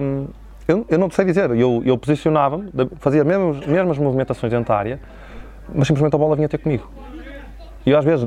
[0.00, 0.26] um,
[0.66, 4.76] eu, eu, não sei dizer, eu, eu posicionava-me, fazia as mesmas, mesmas movimentações dentro da
[4.76, 5.00] área,
[5.74, 6.90] mas simplesmente a bola vinha ter comigo.
[7.84, 8.26] E eu às vezes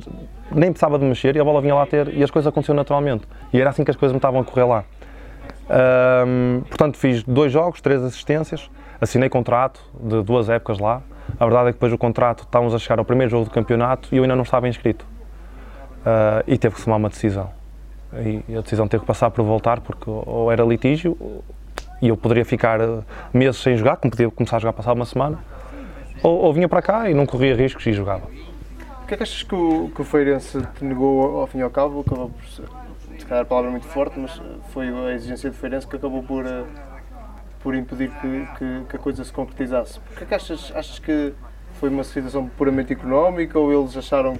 [0.51, 3.25] nem precisava de mexer e a bola vinha lá ter e as coisas aconteciam naturalmente.
[3.53, 4.83] E era assim que as coisas me estavam a correr lá.
[6.27, 11.01] Um, portanto, fiz dois jogos, três assistências, assinei contrato de duas épocas lá.
[11.39, 14.09] A verdade é que depois do contrato estávamos a chegar ao primeiro jogo do campeonato
[14.11, 15.05] e eu ainda não estava inscrito.
[16.01, 17.49] Uh, e teve que tomar uma decisão.
[18.23, 21.17] E a decisão teve que passar por voltar, porque ou era litígio
[22.01, 22.79] e eu poderia ficar
[23.33, 25.39] meses sem jogar, como podia começar a jogar passado uma semana,
[26.21, 28.27] ou, ou vinha para cá e não corria riscos e jogava.
[29.03, 31.61] O que é que achas que o, que o Feirense te negou ao fim e
[31.61, 32.01] ao cabo?
[32.01, 32.65] Acabou por ser,
[33.19, 36.23] se calhar a palavra é muito forte, mas foi a exigência do Feirense que acabou
[36.23, 36.63] por, eh,
[37.61, 39.99] por impedir que, que, que a coisa se concretizasse.
[39.99, 41.33] O que é que achas, achas que
[41.73, 44.35] foi uma situação puramente económica ou eles acharam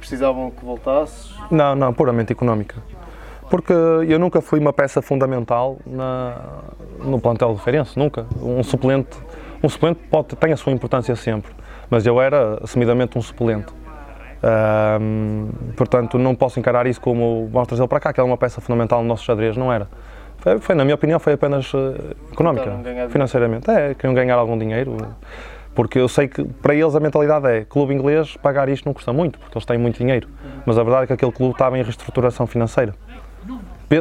[0.00, 1.32] precisavam que voltasses?
[1.50, 2.76] Não, não, puramente económica.
[3.48, 6.36] Porque eu nunca fui uma peça fundamental na,
[7.00, 8.26] no plantel do Feirense, nunca.
[8.40, 9.16] Um suplente,
[9.62, 11.52] um suplente pode, tem a sua importância sempre,
[11.90, 13.72] mas eu era assumidamente um suplente.
[14.42, 18.60] Um, portanto, não posso encarar isso como vamos trazê-lo para cá, que é uma peça
[18.60, 19.88] fundamental no nosso xadrez, não era.
[20.38, 22.72] Foi, foi na minha opinião, foi apenas uh, económica,
[23.10, 23.70] financeiramente.
[23.70, 24.96] É, queriam ganhar algum dinheiro,
[25.74, 29.12] porque eu sei que para eles a mentalidade é clube inglês, pagar isto não custa
[29.12, 30.28] muito, porque eles têm muito dinheiro.
[30.66, 32.94] Mas a verdade é que aquele clube estava em reestruturação financeira.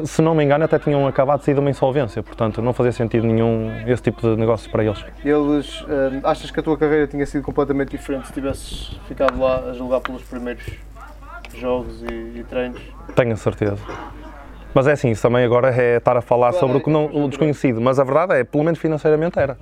[0.05, 2.91] Se não me engano, até tinham acabado de sair de uma insolvência, portanto não fazia
[2.91, 5.03] sentido nenhum esse tipo de negócio para eles.
[5.25, 9.69] Eles, uh, achas que a tua carreira tinha sido completamente diferente se tivesses ficado lá
[9.69, 10.63] a julgar pelos primeiros
[11.55, 12.79] jogos e, e treinos?
[13.15, 13.79] Tenho a certeza.
[14.75, 16.89] Mas é assim, isso também agora é estar a falar claro, sobre é, o, que
[16.91, 19.57] não, o desconhecido, mas a verdade é, pelo menos financeiramente era.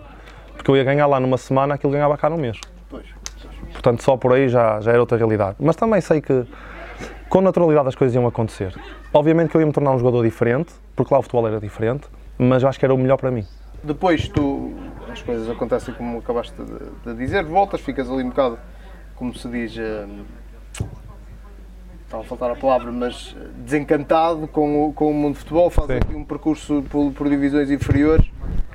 [0.58, 2.60] Porque eu ia ganhar lá numa semana aquilo ganhava cá num mês.
[2.90, 3.06] Pois.
[3.72, 5.56] Portanto, só por aí já, já era outra realidade.
[5.60, 6.46] Mas também sei que
[7.30, 8.74] com naturalidade as coisas iam acontecer.
[9.14, 12.08] Obviamente que eu ia me tornar um jogador diferente, porque lá o futebol era diferente,
[12.38, 13.46] mas acho que era o melhor para mim.
[13.84, 14.74] Depois tu,
[15.12, 18.58] as coisas acontecem como acabaste de, de dizer, voltas, ficas ali um bocado,
[19.16, 20.08] como se diz, uh,
[22.08, 25.98] estava a faltar a palavra, mas desencantado com o, com o mundo de futebol, fazes
[25.98, 28.26] aqui um percurso por, por divisões inferiores.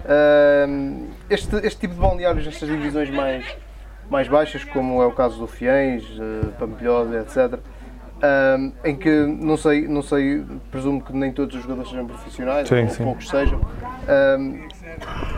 [0.04, 3.56] Uh, este, este tipo de balneários, estas divisões mais,
[4.10, 7.58] mais baixas, como é o caso do Fiens, uh, Pampilhosa, etc.,
[8.22, 12.68] um, em que não sei, não sei, presumo que nem todos os jogadores sejam profissionais,
[12.68, 13.04] sim, ou sim.
[13.04, 13.60] poucos sejam.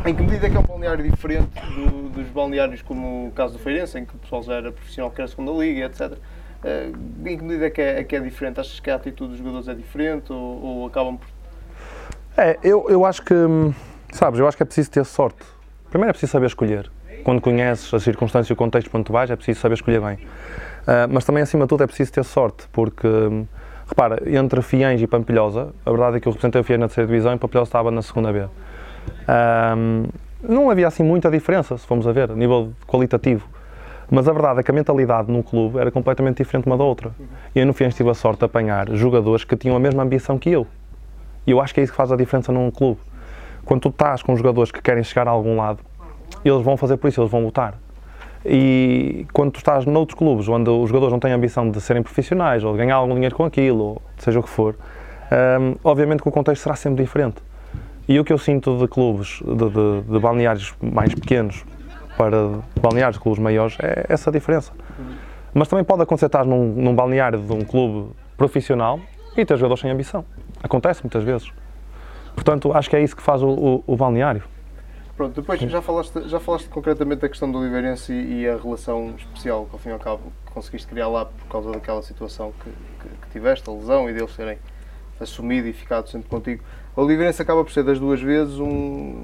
[0.04, 3.54] Em que medida é que é um balneário diferente do, dos balneários como o caso
[3.54, 6.18] do Feirense, em que o pessoal já era profissional, que era a segunda liga, etc.
[6.64, 8.58] Uh, em que medida é que é, é que é, diferente?
[8.58, 11.28] Achas que a atitude dos jogadores é diferente ou, ou acabam por.
[12.42, 13.34] É, eu, eu acho que,
[14.12, 15.44] sabes, eu acho que é preciso ter sorte.
[15.90, 16.90] Primeiro é preciso saber escolher.
[17.22, 20.00] Quando conheces as circunstâncias e o contexto para onde tu vais, é preciso saber escolher
[20.00, 20.16] bem.
[20.16, 23.46] Uh, mas também, acima de tudo, é preciso ter sorte, porque, hum,
[23.86, 27.06] repara, entre Fiães e Pampilhosa, a verdade é que eu representei o Fiães na terceira
[27.06, 28.46] divisão e Pampilhosa estava na segunda B.
[29.28, 30.06] Um,
[30.42, 33.48] não havia assim muita diferença, se formos a ver, a nível qualitativo.
[34.10, 37.10] Mas a verdade é que a mentalidade no clube era completamente diferente uma da outra.
[37.54, 40.38] E eu no Fiães tive a sorte de apanhar jogadores que tinham a mesma ambição
[40.38, 40.66] que eu.
[41.46, 43.00] E eu acho que é isso que faz a diferença num clube.
[43.64, 45.80] Quando tu estás com jogadores que querem chegar a algum lado,
[46.44, 47.74] eles vão fazer por isso, eles vão lutar.
[48.44, 52.02] E quando tu estás noutros clubes onde os jogadores não têm a ambição de serem
[52.02, 54.76] profissionais ou de ganhar algum dinheiro com aquilo, ou seja o que for,
[55.60, 57.36] um, obviamente que o contexto será sempre diferente.
[58.06, 61.64] E o que eu sinto de clubes, de, de, de balneários mais pequenos
[62.16, 64.72] para balneários clubes maiores, é essa diferença.
[65.52, 69.00] Mas também pode acontecer estar num, num balneário de um clube profissional
[69.36, 70.24] e ter jogadores sem ambição.
[70.62, 71.52] Acontece muitas vezes.
[72.34, 74.42] Portanto, acho que é isso que faz o, o, o balneário.
[75.16, 79.14] Pronto, depois já falaste, já falaste concretamente da questão do Oliveirense e, e a relação
[79.16, 82.70] especial que ao fim e ao cabo conseguiste criar lá por causa daquela situação que,
[82.70, 84.58] que, que tiveste, a lesão e deles terem
[85.20, 86.64] assumido e ficado sempre contigo.
[86.96, 89.16] A Oliveirense acaba por ser das duas vezes um,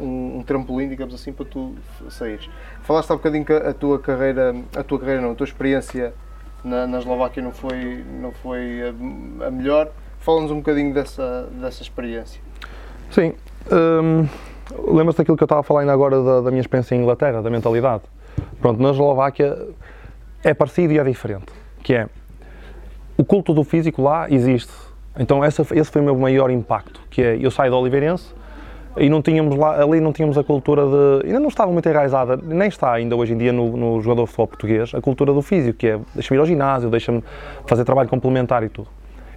[0.00, 1.74] um, um, trampolim, digamos assim, para tu
[2.08, 2.48] saíres.
[2.82, 6.14] Falaste há um bocadinho que a tua carreira, a tua carreira não, a tua experiência
[6.62, 9.90] na, na Eslováquia não foi, não foi a, a melhor.
[10.20, 12.40] Fala-nos um bocadinho dessa, dessa experiência.
[13.10, 13.34] Sim.
[13.72, 14.26] Hum,
[14.74, 18.02] Lembras-te daquilo que eu estava falando agora da, da, minha experiência em Inglaterra, da mentalidade?
[18.60, 19.68] Pronto, na Eslováquia
[20.42, 21.46] é parecido e é diferente,
[21.82, 22.08] que é,
[23.16, 24.72] o culto do físico lá existe.
[25.18, 28.34] Então essa, esse foi o meu maior impacto, que é, eu saio do Oliveirense
[28.98, 32.38] e não tínhamos lá, ali não tínhamos a cultura de, ainda não estava muito enraizada,
[32.42, 35.42] nem está ainda hoje em dia no, no jogador de futebol português, a cultura do
[35.42, 37.22] físico, que é deixa-me ir ao ginásio, deixa-me
[37.66, 38.88] fazer trabalho complementar e tudo.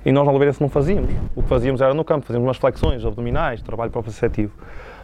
[0.06, 1.10] E nós na Oliveirense não fazíamos.
[1.36, 4.54] O que fazíamos era no campo, fazíamos umas flexões, abdominais, trabalho próprio seletivo.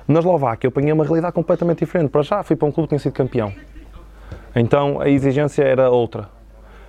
[0.07, 2.09] Na Eslováquia eu apanhei uma realidade completamente diferente.
[2.09, 3.51] Para já fui para um clube que tinha sido campeão.
[4.55, 6.29] Então a exigência era outra.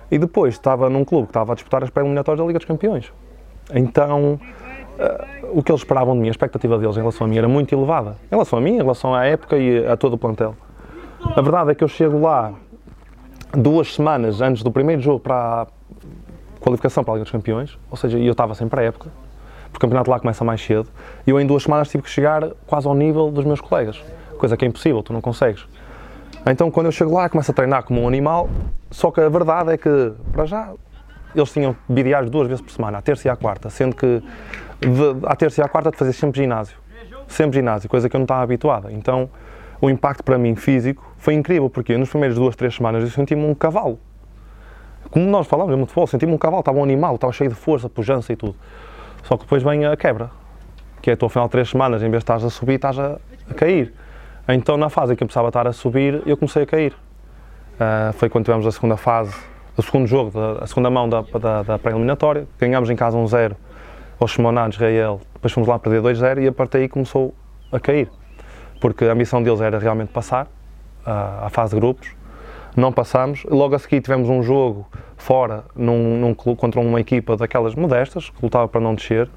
[0.09, 3.11] E depois estava num clube que estava a disputar as pré-eliminatórias da Liga dos Campeões.
[3.73, 4.39] Então
[4.99, 7.47] uh, o que eles esperavam de mim, a expectativa deles em relação a mim era
[7.47, 8.15] muito elevada.
[8.27, 10.55] Em relação a mim, em relação à época e a todo o plantel.
[11.35, 12.53] A verdade é que eu chego lá
[13.51, 15.67] duas semanas antes do primeiro jogo para a
[16.59, 19.09] qualificação para a Liga dos Campeões, ou seja, eu estava sempre à época,
[19.71, 20.87] porque o campeonato lá começa mais cedo,
[21.25, 24.03] e eu em duas semanas tive que chegar quase ao nível dos meus colegas,
[24.37, 25.65] coisa que é impossível, tu não consegues.
[26.45, 28.49] Então quando eu chego lá começo a treinar como um animal,
[28.91, 30.73] só que a verdade é que, para já,
[31.39, 34.21] eles tinham bidiários duas vezes por semana, à terça e à quarta, sendo que
[34.79, 36.77] de, à terça e à quarta de fazer sempre ginásio,
[37.27, 38.91] sempre ginásio, coisa que eu não estava habituada.
[38.91, 39.29] Então
[39.81, 43.45] o impacto para mim físico foi incrível, porque nos primeiros duas, três semanas eu senti-me
[43.45, 43.99] um cavalo.
[45.09, 47.87] Como nós falamos no futebol, senti-me um cavalo, estava um animal, estava cheio de força,
[47.87, 48.55] pujança e tudo.
[49.23, 50.29] Só que depois vem a quebra,
[51.01, 52.97] que é tu ao final de três semanas, em vez de estás a subir, estás
[52.99, 53.17] a,
[53.49, 53.93] a cair.
[54.49, 56.93] Então na fase em que eu precisava estar a subir, eu comecei a cair.
[56.93, 59.35] Uh, foi quando tivemos a segunda fase,
[59.77, 62.47] o segundo jogo, da, a segunda mão da, da, da pré-eliminatória.
[62.59, 63.55] Ganhámos em casa 1-0 um
[64.19, 67.33] ao Shimoná Israel, depois fomos lá perder 2-0 e a partir daí começou
[67.71, 68.09] a cair.
[68.81, 70.47] Porque a ambição deles era realmente passar
[71.05, 72.09] à fase de grupos.
[72.75, 73.43] Não passamos.
[73.45, 78.29] Logo a seguir tivemos um jogo fora num, num clube, contra uma equipa daquelas modestas,
[78.29, 79.29] que lutava para não descer.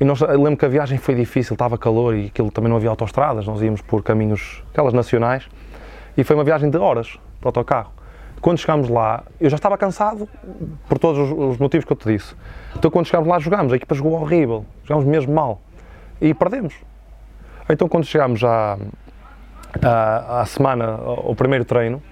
[0.00, 2.90] E nós, lembro que a viagem foi difícil, estava calor e aquilo também não havia
[2.90, 5.48] autoestradas, nós íamos por caminhos, aquelas nacionais,
[6.16, 7.97] e foi uma viagem de horas para o autocarro.
[8.40, 10.28] Quando chegámos lá, eu já estava cansado
[10.88, 12.34] por todos os, os motivos que eu te disse.
[12.76, 15.60] Então quando chegámos lá jogámos, a equipa jogou horrível, jogámos mesmo mal
[16.20, 16.74] e perdemos.
[17.68, 18.78] Então quando chegámos à,
[19.82, 22.02] à, à semana, ao primeiro treino,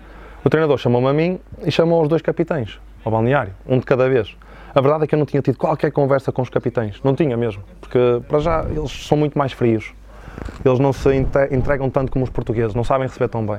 [0.45, 4.09] o treinador chamou-me a mim e chamou os dois capitães ao balneário, um de cada
[4.09, 4.37] vez.
[4.75, 7.37] A verdade é que eu não tinha tido qualquer conversa com os capitães, não tinha
[7.37, 9.95] mesmo, porque para já eles são muito mais frios.
[10.65, 11.09] Eles não se
[11.51, 13.59] entregam tanto como os portugueses, não sabem receber tão bem.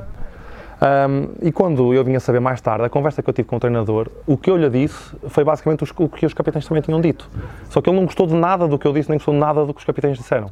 [0.79, 3.59] Um, e quando eu vinha saber mais tarde, a conversa que eu tive com o
[3.59, 7.29] treinador, o que eu lhe disse foi basicamente o que os capitães também tinham dito.
[7.69, 9.65] Só que ele não gostou de nada do que eu disse, nem gostou de nada
[9.65, 10.51] do que os capitães disseram.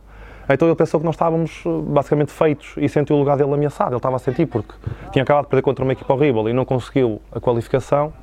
[0.49, 3.91] Então ele pensou que nós estávamos basicamente feitos e sentiu o lugar dele ameaçado.
[3.91, 4.73] Ele estava a sentir porque
[5.11, 8.13] tinha acabado de perder contra uma equipa horrível e não conseguiu a qualificação.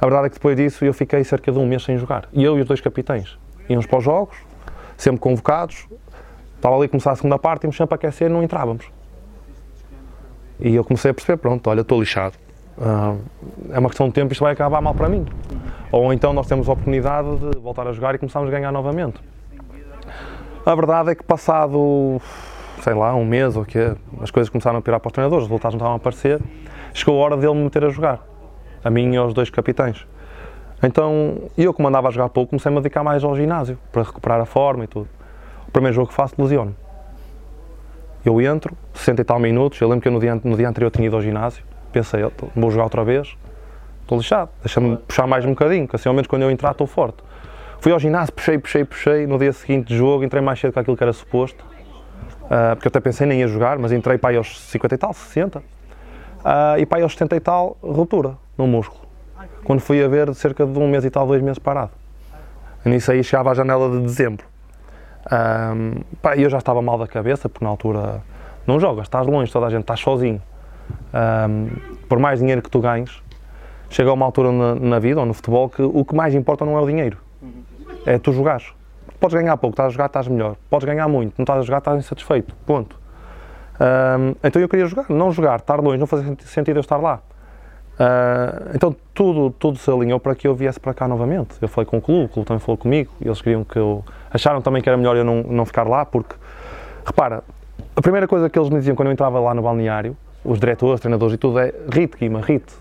[0.00, 2.28] A verdade é que depois disso eu fiquei cerca de um mês sem jogar.
[2.32, 4.36] E eu e os dois capitães íamos para os jogos,
[4.96, 5.86] sempre convocados.
[6.56, 8.86] Estava ali a começar a segunda parte, íamos sempre a aquecer e não entrávamos.
[10.62, 12.34] E eu comecei a perceber: pronto, olha, estou lixado.
[12.78, 13.18] Uh,
[13.70, 15.26] é uma questão de tempo, isto vai acabar mal para mim.
[15.90, 19.20] Ou então nós temos a oportunidade de voltar a jogar e começarmos a ganhar novamente.
[20.64, 22.20] A verdade é que passado,
[22.80, 23.78] sei lá, um mês ou que
[24.20, 26.40] as coisas começaram a pirar para os treinadores, os resultados não estavam a aparecer,
[26.94, 28.20] chegou a hora dele me meter a jogar,
[28.84, 30.06] a mim e aos dois capitães.
[30.80, 34.02] Então, eu como andava a jogar pouco, comecei a me dedicar mais ao ginásio, para
[34.02, 35.08] recuperar a forma e tudo.
[35.66, 36.74] O primeiro jogo que faço, lesiono.
[38.24, 40.90] Eu entro, 60 e tal minutos, eu lembro que eu no dia, no dia anterior
[40.90, 42.20] tinha ido ao ginásio, pensei,
[42.54, 43.36] vou jogar outra vez,
[44.02, 46.86] estou lixado, deixa-me puxar mais um bocadinho, que assim ao menos quando eu entrar estou
[46.86, 47.22] forte.
[47.82, 49.26] Fui ao ginásio, puxei, puxei, puxei.
[49.26, 51.64] No dia seguinte de jogo, entrei mais cedo que aquilo que era suposto.
[52.44, 54.98] Uh, porque eu até pensei nem ia jogar, mas entrei para aí aos 50 e
[54.98, 55.58] tal, 60.
[55.58, 55.62] Uh,
[56.78, 59.00] e para aí aos 70 e tal, ruptura no músculo.
[59.64, 61.90] Quando fui a ver, cerca de um mês e tal, dois meses parado.
[62.84, 64.46] Nisso aí chegava à janela de dezembro.
[65.30, 68.22] Um, pá, eu já estava mal da cabeça, porque na altura
[68.66, 70.42] não jogas, estás longe, toda a gente, estás sozinho.
[71.14, 71.68] Um,
[72.08, 73.22] por mais dinheiro que tu ganhes,
[73.88, 76.64] chega a uma altura na, na, vida ou no futebol que o que mais importa
[76.64, 77.18] não é o dinheiro
[78.06, 78.72] é tu jogares.
[79.20, 80.56] Podes ganhar pouco, estás a jogar, estás melhor.
[80.68, 82.54] Podes ganhar muito, não estás a jogar, estás insatisfeito.
[82.66, 82.98] Ponto.
[83.80, 87.20] Um, então eu queria jogar, não jogar, estar longe, não fazia sentido eu estar lá.
[87.92, 91.56] Uh, então tudo, tudo se alinhou para que eu viesse para cá novamente.
[91.60, 94.04] Eu falei com o clube, o clube também falou comigo, e eles queriam que eu.
[94.30, 96.34] acharam também que era melhor eu não, não ficar lá, porque,
[97.04, 97.44] repara,
[97.94, 101.00] a primeira coisa que eles me diziam quando eu entrava lá no balneário, os diretores,
[101.00, 102.72] treinadores e tudo, é rite, Guima, rite.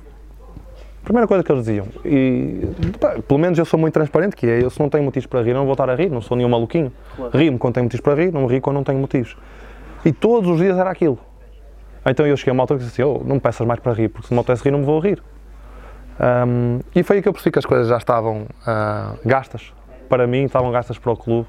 [1.04, 2.62] Primeira coisa que eles diziam, e
[3.00, 5.42] pá, pelo menos eu sou muito transparente, que é eu se não tenho motivos para
[5.42, 6.92] rir, não vou estar a rir, não sou nenhum maluquinho.
[7.16, 7.38] Claro.
[7.38, 9.36] Rio-me quando tenho motivos para rir, não me rio quando não tenho motivos.
[10.06, 11.18] E todos os dias era aquilo.
[12.06, 13.94] Então eu cheguei a uma altura que disse assim, oh, não me peças mais para
[13.94, 15.22] rir, porque se me apetece rir não me vou rir.
[16.20, 19.74] Um, e foi aí que eu percebi que as coisas já estavam uh, gastas
[20.08, 21.48] para mim, estavam gastas para o clube.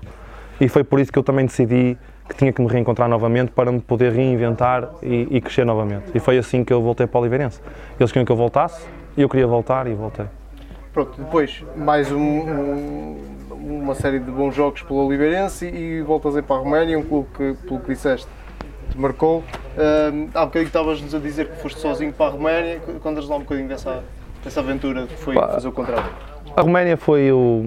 [0.60, 3.72] E foi por isso que eu também decidi que tinha que me reencontrar novamente para
[3.72, 6.12] me poder reinventar e, e crescer novamente.
[6.14, 7.60] E foi assim que eu voltei para o Oliveirense.
[7.98, 8.86] Eles queriam que eu voltasse,
[9.16, 10.26] e eu queria voltar e voltei.
[10.92, 13.16] pronto, depois mais um, um,
[13.50, 17.28] uma série de bons jogos pelo Oliveirense e voltas aí para a Roménia, um clube
[17.36, 18.28] que, pelo que disseste,
[18.92, 19.38] te marcou.
[19.38, 23.40] Uh, há bocadinho estavas-nos a dizer que foste sozinho para a Roménia, contas lá um
[23.40, 24.04] bocadinho dessa,
[24.44, 26.10] dessa aventura que foi Pá, fazer o contrário.
[26.56, 27.66] A Roménia foi o.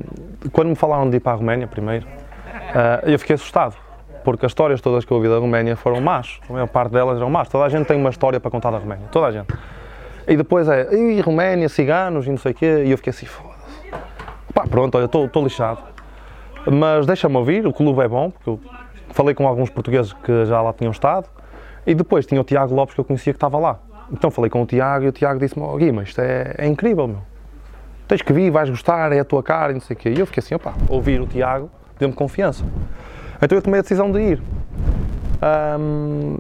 [0.52, 3.76] Quando me falaram de ir para a Roménia primeiro, uh, eu fiquei assustado
[4.24, 6.40] porque as histórias todas que eu ouvi da Roménia foram más.
[6.50, 7.48] A maior parte delas eram más.
[7.48, 9.08] Toda a gente tem uma história para contar da Roménia.
[9.12, 9.48] Toda a gente.
[10.28, 12.84] E depois é, e Roménia, ciganos e não sei o quê.
[12.86, 13.92] E eu fiquei assim, foda-se.
[14.52, 15.80] Pá, pronto, olha, estou lixado.
[16.66, 18.60] Mas deixa-me ouvir, o clube é bom, porque eu
[19.16, 21.28] falei com alguns portugueses que já lá tinham estado.
[21.88, 23.80] E depois tinha o Tiago Lopes que eu conhecia que estava lá.
[24.12, 27.08] Então falei com o Tiago e o Tiago disse-me, oh, Guima, isto é, é incrível,
[27.08, 27.22] meu.
[28.08, 30.10] Tens que vir, vais gostar, é a tua cara e não sei o quê.
[30.10, 32.64] E eu fiquei assim, opá, ouvir o Tiago deu-me confiança.
[33.42, 34.42] Então eu tomei a decisão de ir.
[35.80, 36.38] Um,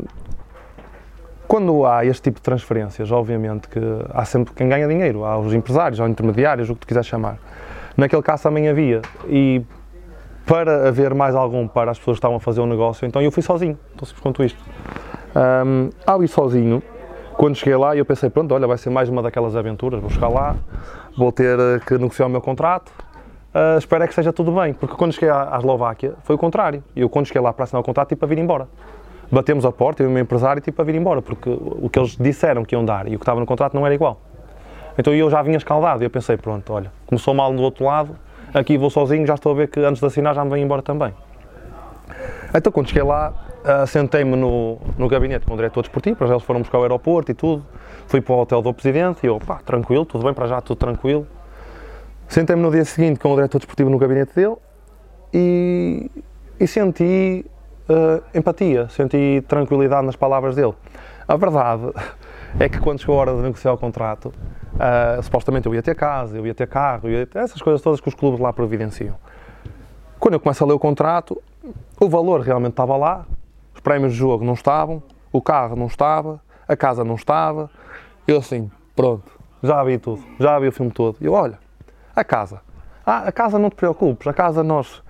[1.47, 5.53] quando há este tipo de transferências, obviamente que há sempre quem ganha dinheiro, há os
[5.53, 7.37] empresários, há os intermediários, o que tu quiser chamar.
[7.95, 9.01] Naquele caso também havia.
[9.27, 9.61] E
[10.45, 13.21] para haver mais algum para as pessoas que estavam a fazer o um negócio, então
[13.21, 14.63] eu fui sozinho, tão simples quanto isto.
[15.35, 16.81] Um, ao ir sozinho,
[17.35, 20.29] quando cheguei lá, eu pensei, pronto, olha, vai ser mais uma daquelas aventuras, vou chegar
[20.29, 20.55] lá,
[21.17, 22.89] vou ter que negociar o meu contrato,
[23.53, 26.37] uh, espero é que seja tudo bem, porque quando cheguei à, à Eslováquia foi o
[26.37, 26.83] contrário.
[26.95, 28.67] Eu quando cheguei lá para assinar o contrato, tipo, a vir embora.
[29.31, 31.97] Batemos a porta, eu e o meu empresário, tipo, a vir embora, porque o que
[31.97, 34.21] eles disseram que iam dar e o que estava no contrato não era igual.
[34.97, 38.15] Então eu já vinha escaldado eu pensei, pronto, olha, começou mal do outro lado,
[38.55, 40.81] aqui vou sozinho, já estou a ver que antes de assinar já me vem embora
[40.81, 41.13] também.
[42.53, 46.43] Então quando cheguei lá, uh, sentei-me no, no gabinete com o diretor desportivo, para eles
[46.43, 47.65] foram buscar o aeroporto e tudo,
[48.07, 50.77] fui para o hotel do presidente e eu, pá, tranquilo, tudo bem, para já tudo
[50.77, 51.27] tranquilo.
[52.27, 54.55] Sentei-me no dia seguinte com o diretor desportivo no gabinete dele
[55.33, 56.09] e,
[56.59, 57.45] e senti
[57.89, 60.73] uh, empatia, senti tranquilidade nas palavras dele.
[61.27, 61.91] A verdade
[62.59, 64.33] é que quando chegou a hora de negociar o contrato,
[64.75, 67.99] uh, supostamente eu ia ter casa, eu ia ter carro, ia ter essas coisas todas
[67.99, 69.15] que os clubes lá providenciam.
[70.19, 71.41] Quando eu começo a ler o contrato,
[71.99, 73.25] o valor realmente estava lá,
[73.73, 77.69] os prémios de jogo não estavam, o carro não estava, a casa não estava.
[78.27, 81.17] Eu assim, pronto, já vi tudo, já vi o filme todo.
[81.21, 81.59] Eu, olha,
[82.15, 82.61] a casa.
[83.05, 85.03] Ah, a casa não te preocupes, a casa nós,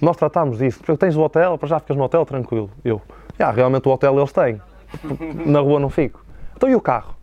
[0.00, 0.80] nós tratamos disso.
[0.96, 2.70] Tens o hotel, para já ficas no hotel tranquilo.
[2.84, 3.02] Eu,
[3.38, 4.60] ah, realmente o hotel eles têm.
[5.46, 6.24] Na rua não fico.
[6.56, 7.19] Então e o carro?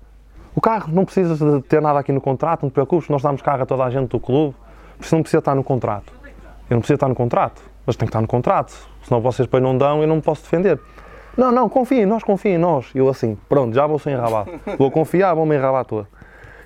[0.57, 3.43] O carro não precisa de ter nada aqui no contrato, não te preocupes, nós damos
[3.43, 4.55] carro a toda a gente do clube,
[4.97, 6.11] por isso não precisa estar no contrato.
[6.67, 9.61] Eu não preciso estar no contrato, mas tem que estar no contrato, senão vocês depois
[9.61, 10.79] não dão e eu não me posso defender.
[11.37, 12.89] Não, não, confiem em nós, confiem em nós.
[12.95, 14.49] Eu assim, pronto, já vou ser enrabado.
[14.79, 16.07] Vou confiar, vou-me enrabar toda.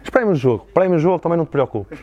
[0.02, 2.00] Os prémios de jogo, prémios de jogo também não te preocupes.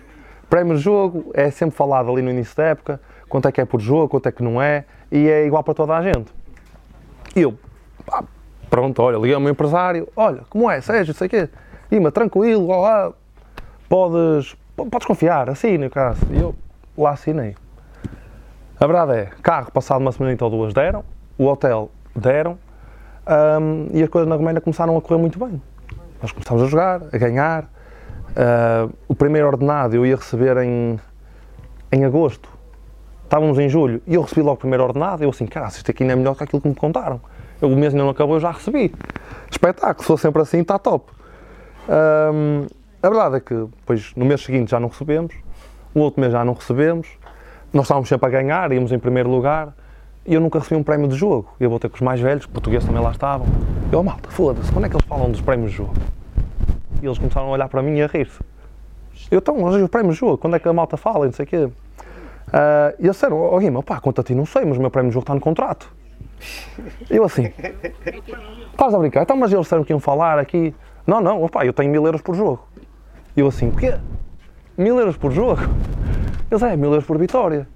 [0.51, 3.65] Prémio de jogo é sempre falado ali no início da época, quanto é que é
[3.65, 6.31] por jogo, quanto é que não é, e é igual para toda a gente.
[7.35, 7.59] E eu,
[8.05, 8.23] pá,
[8.69, 11.49] pronto, olha, liguei ao meu empresário, olha, como é, Sérgio, sei o quê,
[11.91, 13.13] Ima, tranquilo, lá,
[13.89, 16.21] podes, podes confiar, assina, caso.
[16.31, 16.55] E eu
[16.97, 17.55] lá assinei.
[18.81, 21.05] A verdade é, carro passado uma semana ou duas deram,
[21.37, 22.59] o hotel deram,
[23.61, 25.61] um, e as coisas na Roménia começaram a correr muito bem.
[26.23, 27.69] Nós começámos a jogar, a ganhar,
[28.39, 30.99] Uh, o primeiro ordenado eu ia receber em,
[31.91, 32.49] em agosto.
[33.25, 35.23] Estávamos em julho e eu recebi logo o primeiro ordenado.
[35.23, 37.21] Eu assim, cara, isto aqui não é melhor que aquilo que me contaram.
[37.61, 38.95] Eu, o mês ainda não acabou, eu já recebi.
[39.51, 41.11] Espetáculo, for sempre assim, está top.
[41.89, 42.67] Um,
[43.03, 45.35] a verdade é que depois, no mês seguinte já não recebemos,
[45.95, 47.09] o outro mês já não recebemos.
[47.73, 49.75] Nós estávamos sempre a ganhar, íamos em primeiro lugar
[50.27, 51.55] e eu nunca recebi um prémio de jogo.
[51.59, 53.47] Eu vou ter com os mais velhos, portugueses também lá estavam.
[53.91, 55.95] Eu, oh, malta, foda-se, quando é que eles falam dos prémios de jogo?
[57.03, 58.41] E eles começaram a olhar para mim e a rir-se.
[59.31, 61.33] Eu, então, hoje o prémio de jogo, quando é que a malta fala e não
[61.33, 61.65] sei o quê?
[61.67, 61.71] Uh,
[62.99, 65.11] e eles disseram, oh Guima, pá, quanto a ti não sei, mas o meu prémio
[65.11, 65.93] de jogo está no contrato.
[67.11, 67.53] Eu assim,
[68.73, 69.23] estás a brincar?
[69.23, 70.75] Então, mas eles disseram que iam falar aqui.
[71.09, 72.69] Não, não, opá, eu tenho mil euros por jogo.
[73.35, 73.95] Eu assim, o quê?
[74.77, 75.63] Mil euros por jogo?
[76.51, 77.67] Eles, é, mil euros por vitória.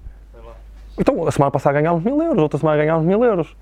[0.99, 3.57] Então, a semana passada ganhámos mil euros, outra semana ganhámos mil euros.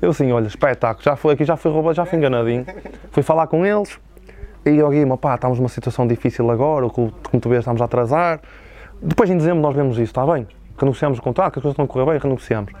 [0.00, 2.64] Eu assim, olha, espetáculo, já foi aqui, já fui roubado, já fui enganadinho.
[3.10, 4.00] Fui falar com eles,
[4.64, 8.40] e ao Guima, pá, estamos numa situação difícil agora, como tu vês, estamos a atrasar.
[9.02, 10.48] Depois em dezembro nós vemos isso, está bem?
[10.78, 12.72] Renegociamos o contrato, que as coisas estão a correr bem, renegociamos.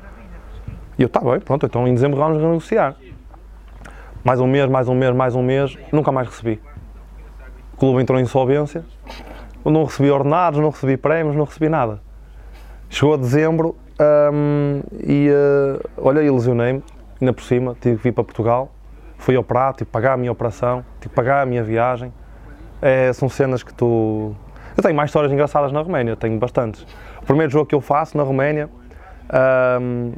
[0.98, 2.96] E eu, está bem, pronto, então em dezembro vamos renegociar.
[4.24, 6.60] Mais um mês, mais um mês, mais um mês, nunca mais recebi.
[7.74, 8.84] O clube entrou em insolvência,
[9.64, 12.00] eu não recebi ordenados, não recebi prémios, não recebi nada.
[12.88, 13.76] Chegou a dezembro
[14.32, 16.82] hum, e, uh, olha, eu lesionei-me,
[17.20, 18.70] ainda por cima, tive que vir para Portugal
[19.20, 22.12] fui ao prato, tive que pagar a minha operação, tive que pagar a minha viagem.
[22.82, 24.34] É, são cenas que tu.
[24.76, 26.86] Eu tenho mais histórias engraçadas na Roménia, tenho bastantes.
[27.22, 28.68] O primeiro jogo que eu faço na Roménia
[29.80, 30.12] um,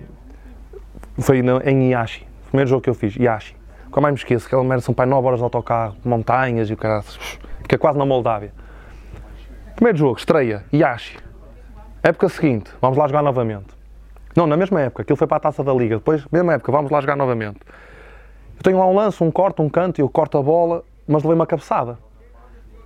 [1.19, 2.25] foi em Iashi.
[2.47, 3.57] O primeiro jogo que eu fiz, Iashi.
[3.93, 6.79] Nunca mais me esqueço, aquela merda são para 9 horas de autocarro, montanhas e o
[6.79, 7.05] cara,
[7.69, 8.51] que é quase na Moldávia.
[9.75, 11.19] Primeiro jogo, estreia, Yashi.
[12.03, 13.67] Época seguinte, vamos lá jogar novamente.
[14.35, 15.97] Não, na mesma época, aquilo foi para a taça da liga.
[15.97, 17.59] Depois, mesma época, vamos lá jogar novamente.
[18.57, 21.35] Eu tenho lá um lance, um corte, um canto, eu corto a bola, mas levei
[21.35, 21.99] uma cabeçada.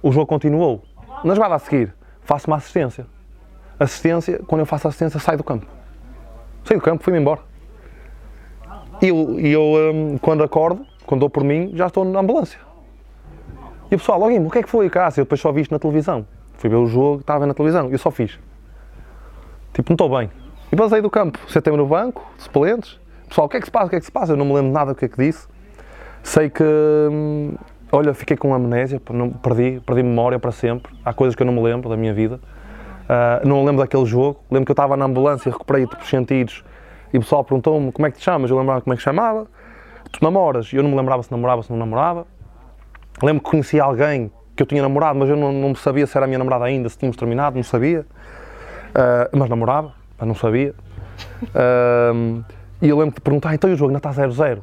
[0.02, 0.82] O jogo continuou.
[1.22, 3.06] Na jogada a seguir, faço uma assistência.
[3.78, 5.66] Assistência, quando eu faço assistência, saio do campo.
[6.64, 7.42] Saí do campo, fui-me embora.
[9.00, 12.58] E eu, eu hum, quando acordo, quando dou por mim, já estou na ambulância.
[13.90, 15.20] E o pessoal, logo, o que é que foi, Cássio?
[15.20, 16.26] Eu depois só vi isto na televisão.
[16.54, 18.38] Fui ver o jogo, estava na televisão, eu só fiz.
[19.72, 20.30] Tipo, não estou bem.
[20.72, 22.98] E passei do campo, sentei-me no banco, suplentes.
[23.28, 23.86] Pessoal, o que é que se passa?
[23.86, 24.32] O que é que se passa?
[24.32, 25.46] Eu não me lembro nada do que é que disse.
[26.22, 27.54] Sei que, hum,
[27.92, 29.00] olha, fiquei com amnésia,
[29.42, 30.92] perdi, perdi memória para sempre.
[31.04, 32.40] Há coisas que eu não me lembro da minha vida.
[33.04, 34.40] Uh, não lembro daquele jogo.
[34.50, 36.64] Lembro que eu estava na ambulância, recuperei por sentidos
[37.12, 38.50] e o pessoal perguntou-me como é que te chamas.
[38.50, 39.46] Eu lembrava como é que chamava.
[40.10, 40.72] Tu namoras?
[40.72, 42.26] Eu não me lembrava se namorava se não namorava.
[43.22, 46.24] Lembro que conhecia alguém que eu tinha namorado, mas eu não, não sabia se era
[46.24, 48.00] a minha namorada ainda, se tínhamos terminado, não sabia.
[48.90, 50.74] Uh, mas namorava, mas não sabia.
[51.44, 52.42] Uh,
[52.80, 54.60] e eu lembro de perguntar, então o jogo ainda está 0-0?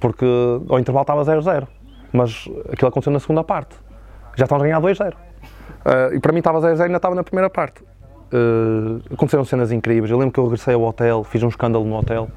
[0.00, 0.24] Porque
[0.68, 1.66] ao intervalo estava 0-0.
[2.12, 3.76] Mas aquilo aconteceu na segunda parte.
[4.36, 5.12] Já estão a ganhar 2-0.
[5.12, 7.82] Uh, e para mim estava 0-0 e ainda estava na primeira parte.
[8.32, 10.10] Uh, aconteceram cenas incríveis.
[10.10, 12.28] Eu lembro que eu regressei ao hotel, fiz um escândalo no hotel.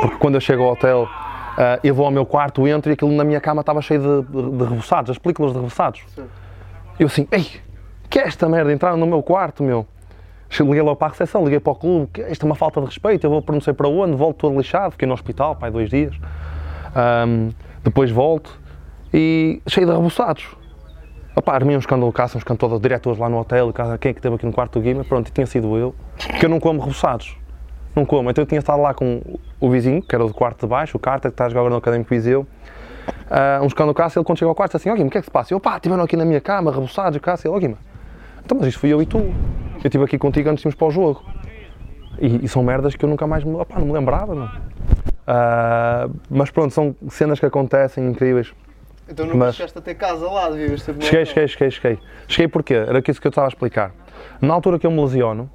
[0.00, 1.08] Porque quando eu chego ao hotel,
[1.54, 4.28] Uh, eu vou ao meu quarto, entro e aquilo na minha cama estava cheio de,
[4.28, 6.02] de, de reboçados, as películas de reboçados.
[6.98, 7.46] Eu assim, ei,
[8.10, 8.72] que é esta merda?
[8.72, 9.86] Entraram no meu quarto, meu.
[10.60, 12.86] Liguei logo para a recepção, liguei para o clube, que isto é uma falta de
[12.86, 16.14] respeito, eu vou sei para onde, volto todo lixado, fiquei no hospital, pai, dois dias.
[17.26, 17.50] Um,
[17.84, 18.58] depois volto
[19.12, 20.56] e cheio de reboçados.
[21.36, 24.18] Opa, armei um escândalo cá, um escândalo de diretores lá no hotel, quem é que
[24.18, 26.80] esteve aqui no quarto do Guima, pronto, e tinha sido eu, porque eu não como
[26.80, 27.36] reboçados
[27.94, 28.30] não como.
[28.30, 29.22] Então eu tinha estado lá com
[29.60, 31.60] o vizinho, que era o do quarto de baixo, o Carter, que está a jogar
[31.60, 34.94] agora no Académico Viseu, uh, um escândalo Cássio, ele quando chegou ao quarto assim, ó
[34.94, 35.54] Guima, o que é que se passa?
[35.54, 37.78] Eu, pá, estiveram aqui na minha cama, reboçados, Cássio, ó Guima,
[38.44, 39.32] então mas isto fui eu e tu, eu
[39.84, 41.22] estive aqui contigo antes de irmos para o jogo.
[42.18, 44.46] E, e, são merdas que eu nunca mais me, opá, não me lembrava, não.
[44.46, 48.54] Uh, mas pronto, são cenas que acontecem incríveis.
[49.08, 49.56] Então não mas...
[49.56, 51.98] chegaste a ter casa lá, devias ter Cheguei, cheguei, cheguei, cheguei.
[52.28, 52.74] Cheguei porquê?
[52.74, 53.92] Era isso que eu estava a explicar.
[54.40, 55.50] Na altura que eu me lesiono,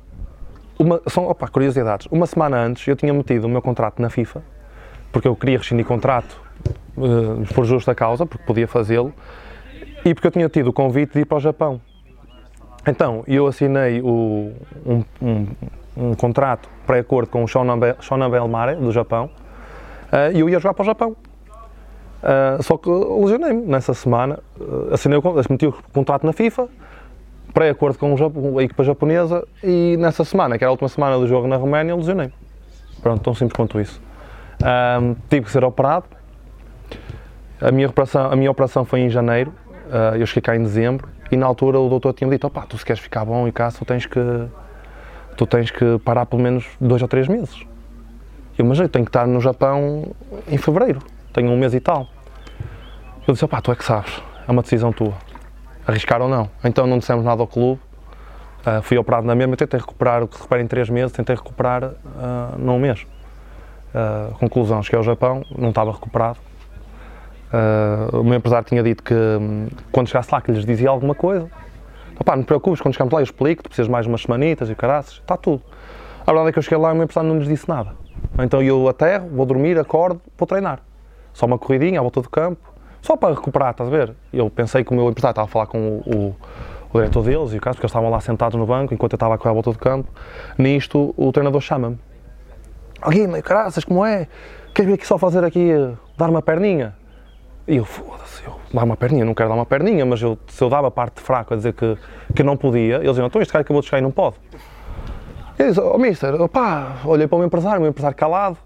[0.79, 2.07] uma, são, opa, curiosidades.
[2.09, 4.41] Uma semana antes eu tinha metido o meu contrato na FIFA,
[5.11, 6.41] porque eu queria rescindir contrato
[6.97, 9.13] uh, por justa causa, porque podia fazê-lo,
[10.05, 11.81] e porque eu tinha tido o convite de ir para o Japão.
[12.87, 14.53] Então, eu assinei o,
[14.85, 15.47] um, um,
[15.97, 19.29] um contrato pré-acordo com o Shonan Belmare, do Japão,
[20.13, 21.15] uh, e eu ia jogar para o Japão.
[22.21, 24.39] Uh, só que lesionei-me nessa semana,
[24.91, 26.69] assinei o, meti o contrato na FIFA,
[27.53, 31.47] pré-acordo com a equipa japonesa e nessa semana, que era a última semana do jogo
[31.47, 32.31] na Roménia, lesionei.
[33.01, 34.01] Pronto, tão simples quanto isso.
[34.61, 36.05] Um, tive que ser operado.
[37.61, 39.53] A minha operação, a minha operação foi em janeiro,
[39.87, 42.77] uh, eu cheguei cá em dezembro e na altura o doutor tinha-me dito, opá, tu
[42.77, 44.19] se queres ficar bom e cá, tu tens que,
[45.35, 47.65] tu tens que parar pelo menos dois ou três meses.
[48.57, 50.13] Eu, mas eu tenho que estar no Japão
[50.47, 50.99] em fevereiro,
[51.33, 52.07] tenho um mês e tal.
[53.27, 55.13] Eu disse, opá, tu é que sabes, é uma decisão tua
[55.89, 56.49] arriscar ou não.
[56.63, 57.81] Então não dissemos nada ao clube,
[58.65, 61.35] uh, fui operado na mesma, tentei recuperar o que se recupera em 3 meses, tentei
[61.35, 63.05] recuperar uh, num mês.
[63.93, 66.37] Uh, conclusão, cheguei ao Japão, não estava recuperado.
[68.13, 71.49] O meu empresário tinha dito que um, quando chegasse lá que lhes dizia alguma coisa.
[72.19, 74.75] Opá, não te preocupes, quando chegamos lá eu explico, tu precisas mais umas semanitas e
[74.75, 75.63] caraças, está tudo.
[76.21, 77.95] A verdade é que eu cheguei lá e o meu empresário não lhes disse nada.
[78.37, 80.79] Então eu aterro, vou dormir, acordo, vou treinar.
[81.33, 82.68] Só uma corridinha à volta do campo,
[83.01, 84.13] só para recuperar, estás a ver?
[84.31, 86.35] Eu pensei que o meu empresário estava a falar com o, o,
[86.91, 89.17] o diretor deles e o caso, porque eles estavam lá sentados no banco enquanto eu
[89.17, 90.09] estava a correr à volta do campo.
[90.57, 91.97] Nisto, o treinador chama-me.
[93.01, 94.27] Alguém, oh, caraças, como é?
[94.73, 96.95] Queres vir aqui só fazer aqui, eh, dar uma perninha?
[97.67, 100.63] E eu, foda-se, eu dar uma perninha, não quero dar uma perninha, mas eu, se
[100.63, 101.97] eu dava a parte fraca a dizer que,
[102.35, 104.35] que não podia, eles diziam, então este cara acabou de chegar e não pode.
[105.57, 108.57] E eu disse, oh mister, opá, olhei para o meu empresário, o meu empresário calado,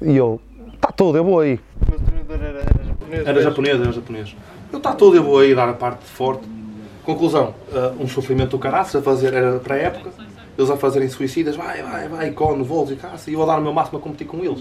[0.00, 0.40] e eu,
[0.74, 1.60] está tudo, eu vou aí.
[1.88, 3.26] Mas o treinador era, era japonês?
[3.26, 4.36] Era japonês, era japonês.
[4.72, 6.42] Eu está tudo, eu vou aí dar a parte forte.
[7.04, 10.10] Conclusão, uh, um sofrimento do caraças a fazer, era para a época,
[10.56, 13.58] eles a fazerem suicidas, vai, vai, vai, cone, voos e caça, e eu a dar
[13.58, 14.60] o meu máximo a competir com eles.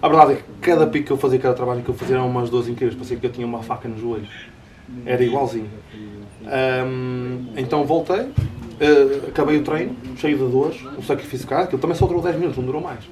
[0.00, 2.28] A verdade é que cada pico que eu fazia, cada trabalho que eu fazia eram
[2.28, 4.46] umas duas incríveis, parecia que eu tinha uma faca nos joelhos.
[5.06, 5.70] Era igualzinho.
[6.42, 11.96] Um, então voltei, uh, acabei o treino, cheio de dores, um sacrifício caro, aquilo também
[11.96, 13.04] só durou 10 minutos, não durou mais.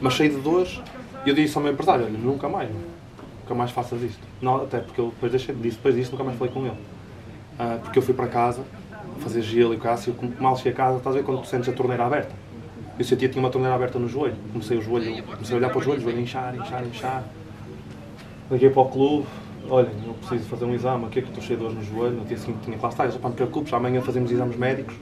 [0.00, 0.80] Mas cheio de dores,
[1.26, 2.70] e eu disse ao meu empresário, olha, nunca mais,
[3.48, 4.20] nunca mais faças isto.
[4.42, 6.70] Não, até porque eu depois deixei, disse, depois disso nunca mais falei com ele.
[6.70, 8.62] Uh, porque eu fui para casa,
[9.20, 11.68] fazer gelo e o Cássio, mal cheguei a casa, estás a ver quando tu sentes
[11.68, 12.32] a torneira aberta?
[12.98, 14.36] Eu sentia que tinha uma torneira aberta no joelho.
[14.52, 17.24] Comecei o joelho, comecei a olhar para o joelho, o joelho inchar, inchar, inchar.
[18.50, 19.26] Liguei para o clube,
[19.68, 22.16] olhem, eu preciso fazer um exame, aqui é que estou cheio de dores no joelho,
[22.16, 24.94] no dia seguinte tinha classe, tá, não te preocupes, amanhã fazemos exames médicos.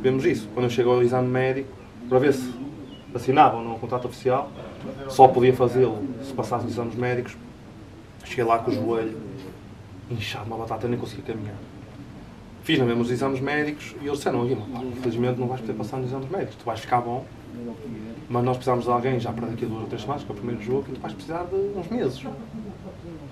[0.00, 0.48] Vemos isso.
[0.52, 1.68] Quando eu chego ao exame médico,
[2.08, 2.52] para ver se
[3.14, 4.50] assinavam no contrato oficial,
[5.08, 7.36] só podia fazê-lo se passasse os exames médicos.
[8.24, 9.18] Cheguei lá com o joelho
[10.10, 11.56] inchado, uma batata, nem conseguia caminhar.
[12.62, 16.30] Fiz mesmo os exames médicos e eles disseram, infelizmente não vais poder passar nos exames
[16.30, 17.24] médicos, tu vais ficar bom,
[18.28, 20.32] mas nós precisamos de alguém já para daqui a duas ou três semanas, que é
[20.32, 22.24] o primeiro jogo, e tu vais precisar de uns meses.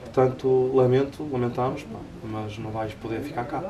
[0.05, 3.63] Portanto, lamento, lamentamos, pá, mas não vais poder ficar cá.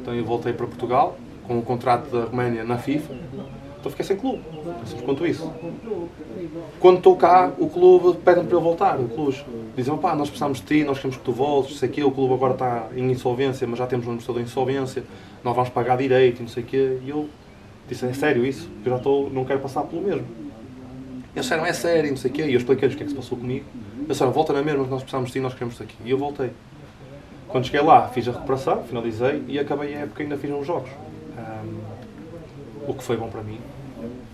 [0.00, 3.14] Então eu voltei para Portugal, com o contrato da Roménia na FIFA,
[3.78, 4.42] então fiquei sem clube.
[4.84, 5.52] Simples quanto isso.
[6.80, 8.98] Quando estou cá, o clube pede-me para eu voltar.
[8.98, 9.36] O clube
[9.76, 12.34] dizem, pá, nós precisamos de ti, nós queremos que tu voltes, sei que o clube
[12.34, 15.04] agora está em insolvência, mas já temos um administrador em insolvência,
[15.44, 16.98] nós vamos pagar direito e não sei o quê.
[17.04, 17.28] E eu
[17.88, 18.68] disse, é sério isso?
[18.84, 20.26] Eu já estou, não quero passar pelo mesmo.
[21.34, 22.42] Eles disseram, é sério, não sei o quê.
[22.42, 23.64] E eu expliquei-lhes o que é que se passou comigo.
[23.96, 25.94] Eles disseram, volta na mesma, nós precisamos de ti, nós queremos-te aqui.
[26.04, 26.50] E eu voltei.
[27.46, 30.90] Quando cheguei lá, fiz a recuperação, finalizei e acabei a época ainda fiz uns jogos.
[31.38, 31.97] Um,
[32.88, 33.60] o que foi bom para mim.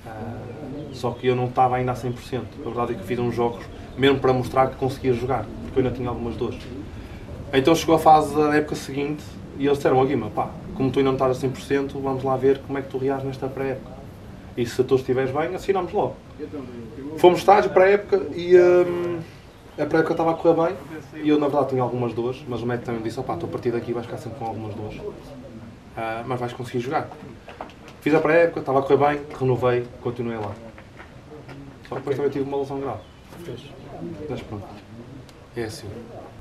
[0.06, 2.42] Uh, só que eu não estava ainda a 100%.
[2.60, 3.64] A verdade é que fiz uns jogos
[3.98, 6.58] mesmo para mostrar que conseguia jogar, porque eu ainda tinha algumas dores.
[7.52, 9.22] Então chegou a fase da época seguinte
[9.58, 12.58] e eles disseram, Guima, pá, como tu ainda não estás a 100%, vamos lá ver
[12.66, 13.92] como é que tu reages nesta pré-época.
[14.56, 16.16] E se tu estiveres bem, assinamos logo.
[17.18, 19.20] Fomos estágio pré-época e um,
[19.78, 20.76] a pré-época estava a correr bem
[21.22, 23.48] e eu na verdade tinha algumas dores, mas o médico também disse, opá, tu a
[23.48, 27.08] partir daqui vais ficar sempre com algumas dores, uh, mas vais conseguir jogar.
[28.04, 30.52] Fiz a pré-época, estava a correr bem, renovei, continuei lá.
[31.88, 33.00] Só que depois também tive uma lesão grave.
[34.28, 34.66] Mas pronto,
[35.56, 35.88] é assim.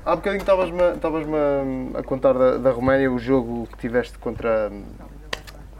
[0.04, 4.70] Há bocadinho estavas-me a contar da, da Roménia o jogo que tiveste contra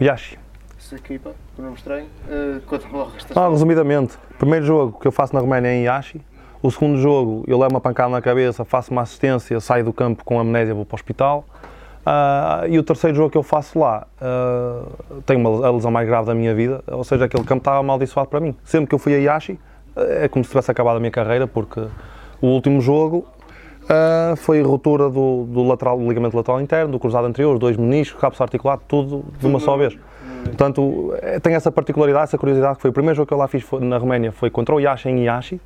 [0.00, 0.38] o Yashi.
[0.78, 2.04] Essa equipa, que não mostrei.
[2.04, 5.82] Uh, conta-me lá ah, Resumidamente, o primeiro jogo que eu faço na Roménia é em
[5.82, 6.18] Yashi.
[6.62, 10.24] O segundo jogo, eu levo uma pancada na cabeça, faço uma assistência, saio do campo
[10.24, 11.44] com amnésia, vou para o hospital.
[12.04, 16.06] Uh, e o terceiro jogo que eu faço lá, uh, tenho uma, a lesão mais
[16.06, 18.54] grave da minha vida, ou seja, aquele campo estava amaldiçoado para mim.
[18.62, 19.58] Sempre que eu fui a Yashi,
[19.96, 21.80] é como se tivesse acabado a minha carreira, porque
[22.42, 23.26] o último jogo
[23.84, 28.20] uh, foi ruptura do, do, lateral, do ligamento lateral interno, do cruzado anterior, dois meniscos,
[28.20, 29.96] capso articulado, tudo de uma só vez.
[30.44, 33.48] Portanto, é, tem essa particularidade, essa curiosidade, que foi o primeiro jogo que eu lá
[33.48, 35.58] fiz na Roménia, foi contra o Yashi em Yashi,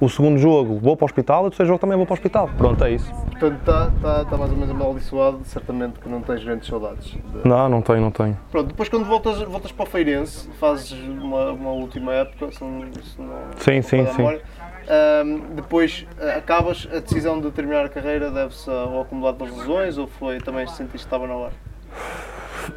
[0.00, 2.14] o segundo jogo vou para o hospital e o terceiro jogo também vou para o
[2.14, 2.50] hospital.
[2.56, 3.12] Pronto, é isso.
[3.30, 7.10] Portanto, está tá, tá mais ou menos amaldiçoado, certamente que não tens grandes saudades.
[7.12, 7.48] De...
[7.48, 8.38] Não, não tenho, não tenho.
[8.50, 12.80] Pronto, depois quando voltas, voltas para o Feirense, fazes uma, uma última época, se não,
[13.02, 14.40] se não sim, sim, sim.
[14.84, 19.96] Um, depois eh, acabas, a decisão de terminar a carreira deve-se ao acumulado das lesões
[19.96, 21.52] ou foi também sentiste que estava na hora?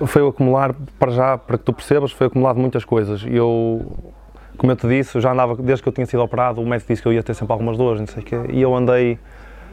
[0.06, 3.26] Foi o acumular, para já, para que tu percebas, foi acumulado muitas coisas.
[3.26, 4.14] Eu
[4.58, 6.92] como eu te disse, eu já andava, desde que eu tinha sido operado, o médico
[6.92, 9.20] disse que eu ia ter sempre algumas dores, não sei o quê, e eu andei.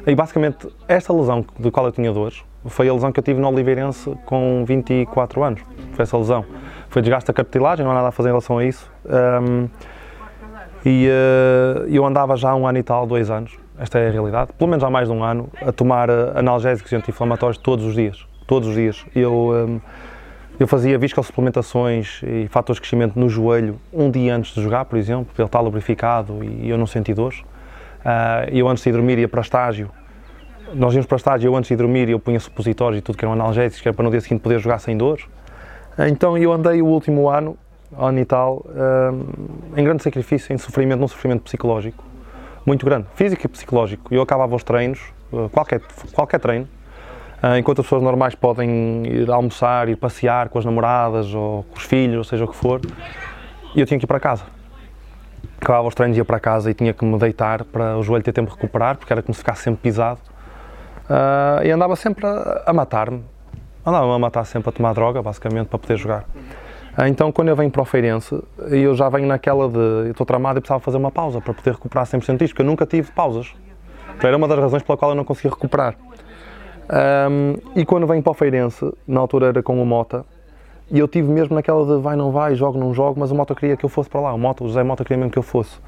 [0.07, 3.41] E basicamente, esta lesão do qual eu tinha dores foi a lesão que eu tive
[3.41, 5.63] no Oliveirense com 24 anos.
[5.93, 6.45] Foi essa lesão.
[6.89, 8.91] Foi desgaste da cartilagem, não há nada a fazer em relação a isso.
[9.07, 9.69] Um,
[10.85, 14.11] e uh, eu andava já há um ano e tal, dois anos, esta é a
[14.11, 17.95] realidade, pelo menos há mais de um ano, a tomar analgésicos e anti-inflamatórios todos os
[17.95, 18.27] dias.
[18.47, 19.07] Todos os dias.
[19.15, 19.33] Eu.
[19.33, 19.81] Um,
[20.59, 24.97] eu fazia viscosuplementações e fatores de crescimento no joelho um dia antes de jogar, por
[24.97, 27.41] exemplo, para ele estar lubrificado e eu não senti dores.
[27.41, 29.91] Uh, eu antes de dormir ia para estágio,
[30.73, 33.33] nós íamos para estágio, eu antes de dormir eu punha supositórios e tudo que eram
[33.33, 35.25] analgésicos, que era para no dia seguinte poder jogar sem dores.
[35.99, 37.57] Uh, então eu andei o último ano,
[37.99, 42.05] ano e tal, uh, em grande sacrifício, em sofrimento, num sofrimento psicológico,
[42.65, 44.15] muito grande, físico e psicológico.
[44.15, 45.01] Eu acabava os treinos,
[45.51, 45.81] qualquer,
[46.13, 46.84] qualquer treino, ah,
[47.59, 51.85] enquanto as pessoas normais podem ir almoçar, ir passear com as namoradas ou com os
[51.85, 52.81] filhos, ou seja o que for,
[53.77, 54.45] eu tinha que ir para casa.
[55.61, 58.33] Acabava os treinos, ia para casa e tinha que me deitar para o joelho ter
[58.33, 60.21] tempo de recuperar, porque era como se ficasse sempre pisado.
[61.05, 63.23] Uh, e andava sempre a, a matar-me.
[63.85, 66.25] Andava a matar sempre a tomar droga, basicamente, para poder jogar.
[66.97, 70.59] Uh, então, quando eu venho para o Feirense, eu já venho naquela de estou tramado
[70.59, 73.53] e precisava fazer uma pausa para poder recuperar 100% disto, porque eu nunca tive pausas.
[74.17, 75.95] Então, era uma das razões pela qual eu não conseguia recuperar.
[76.85, 80.25] Um, e quando venho para o Feirense, na altura era com o Mota,
[80.91, 83.55] e eu tive mesmo naquela de vai, não vai, jogo, não jogo, mas o Mota
[83.55, 85.43] queria que eu fosse para lá, o, Mota, o José Mota queria mesmo que eu
[85.43, 85.79] fosse.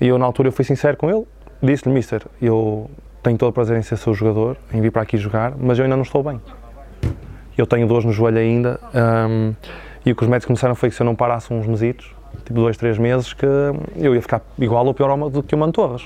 [0.00, 1.26] E eu na altura eu fui sincero com ele,
[1.62, 2.90] disse-lhe, Mister, eu
[3.22, 5.84] tenho todo o prazer em ser seu jogador, em vir para aqui jogar, mas eu
[5.84, 6.40] ainda não estou bem.
[7.56, 9.54] Eu tenho dores no joelho ainda, um,
[10.04, 12.60] e o que os médicos começaram foi que se eu não parasse uns mesitos, tipo
[12.60, 13.46] dois, três meses, que
[13.96, 16.02] eu ia ficar igual ou pior do que o Mantorras.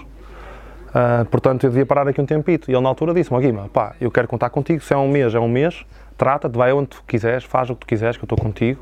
[0.98, 2.70] Uh, portanto, eu devia parar aqui um tempito.
[2.70, 4.82] E ele, na altura, disse-me: Guima, pá, eu quero contar contigo.
[4.82, 5.84] Se é um mês, é um mês.
[6.16, 8.80] Trata-te, vai onde tu quiseres, faz o que tu quiseres, que eu estou contigo.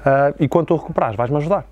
[0.00, 1.64] Uh, e quando tu recuperares, vais-me ajudar.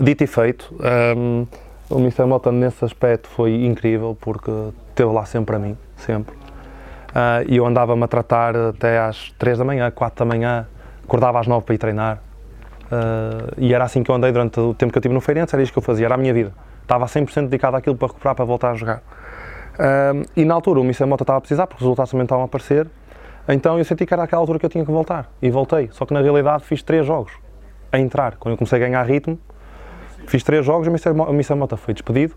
[0.00, 0.74] Dito e feito,
[1.16, 1.46] um,
[1.90, 2.24] o Mr.
[2.24, 4.50] Mota, nesse aspecto, foi incrível, porque
[4.88, 5.76] esteve lá sempre a mim.
[5.96, 6.34] sempre.
[6.34, 10.66] Uh, e eu andava-me a tratar até às 3 da manhã, 4 da manhã,
[11.04, 12.18] acordava às 9 para ir treinar.
[12.86, 15.54] Uh, e era assim que eu andei durante o tempo que eu estive no Feirense,
[15.54, 16.52] era isto que eu fazia, era a minha vida.
[16.82, 18.98] Estava 100% dedicado àquilo para recuperar, para voltar a jogar.
[18.98, 22.42] Uh, e na altura o Missa Mota estava a precisar, porque os resultados também estavam
[22.42, 22.86] a aparecer,
[23.48, 25.30] então eu senti que era aquela altura que eu tinha que voltar.
[25.40, 25.88] E voltei.
[25.92, 27.32] Só que na realidade fiz 3 jogos
[27.90, 28.36] a entrar.
[28.36, 29.38] Quando eu comecei a ganhar ritmo,
[30.26, 32.34] fiz 3 jogos o Missa Mota foi despedido.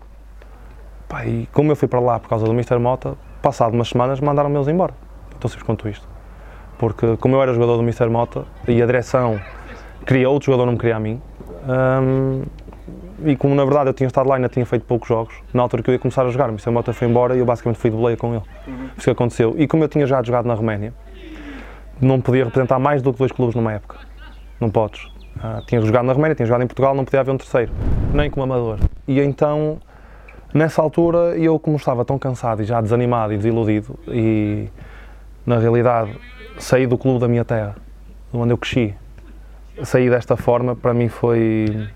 [1.08, 2.78] Pá, e como eu fui para lá por causa do Mr.
[2.78, 4.94] Mota, passado umas semanas mandaram-me eles embora.
[5.36, 6.06] Então simples quanto isto.
[6.78, 8.08] Porque como eu era jogador do Mr.
[8.08, 9.40] Mota e a direção
[10.04, 11.22] queria outro jogador, não me queria a mim,
[13.24, 15.62] e como na verdade eu tinha estado lá e ainda tinha feito poucos jogos, na
[15.62, 16.70] altura que eu ia começar a jogar, o Mr.
[16.70, 18.42] Mota foi embora e eu basicamente fui de boleia com ele.
[18.66, 18.88] Uhum.
[18.96, 19.54] Isso que aconteceu.
[19.58, 20.92] E como eu tinha já jogado na Roménia,
[22.00, 23.98] não podia representar mais do que dois clubes numa época.
[24.60, 25.06] Não podes.
[25.42, 27.72] Ah, tinha jogado na Roménia, tinha jogado em Portugal, não podia haver um terceiro,
[28.12, 28.78] nem como amador.
[29.06, 29.78] E então
[30.56, 34.68] Nessa altura, eu, como estava tão cansado e já desanimado e desiludido, e
[35.44, 36.18] na realidade
[36.58, 37.76] saí do clube da minha terra,
[38.32, 38.94] onde eu cresci,
[39.82, 41.86] sair desta forma, para mim foi.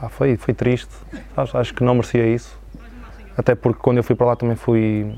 [0.00, 0.94] Pá, foi, foi triste.
[1.36, 2.58] Acho que não merecia isso.
[3.36, 5.14] Até porque quando eu fui para lá também fui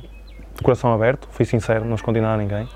[0.55, 2.68] de coração aberto, fui sincero, não escondi nada a ninguém.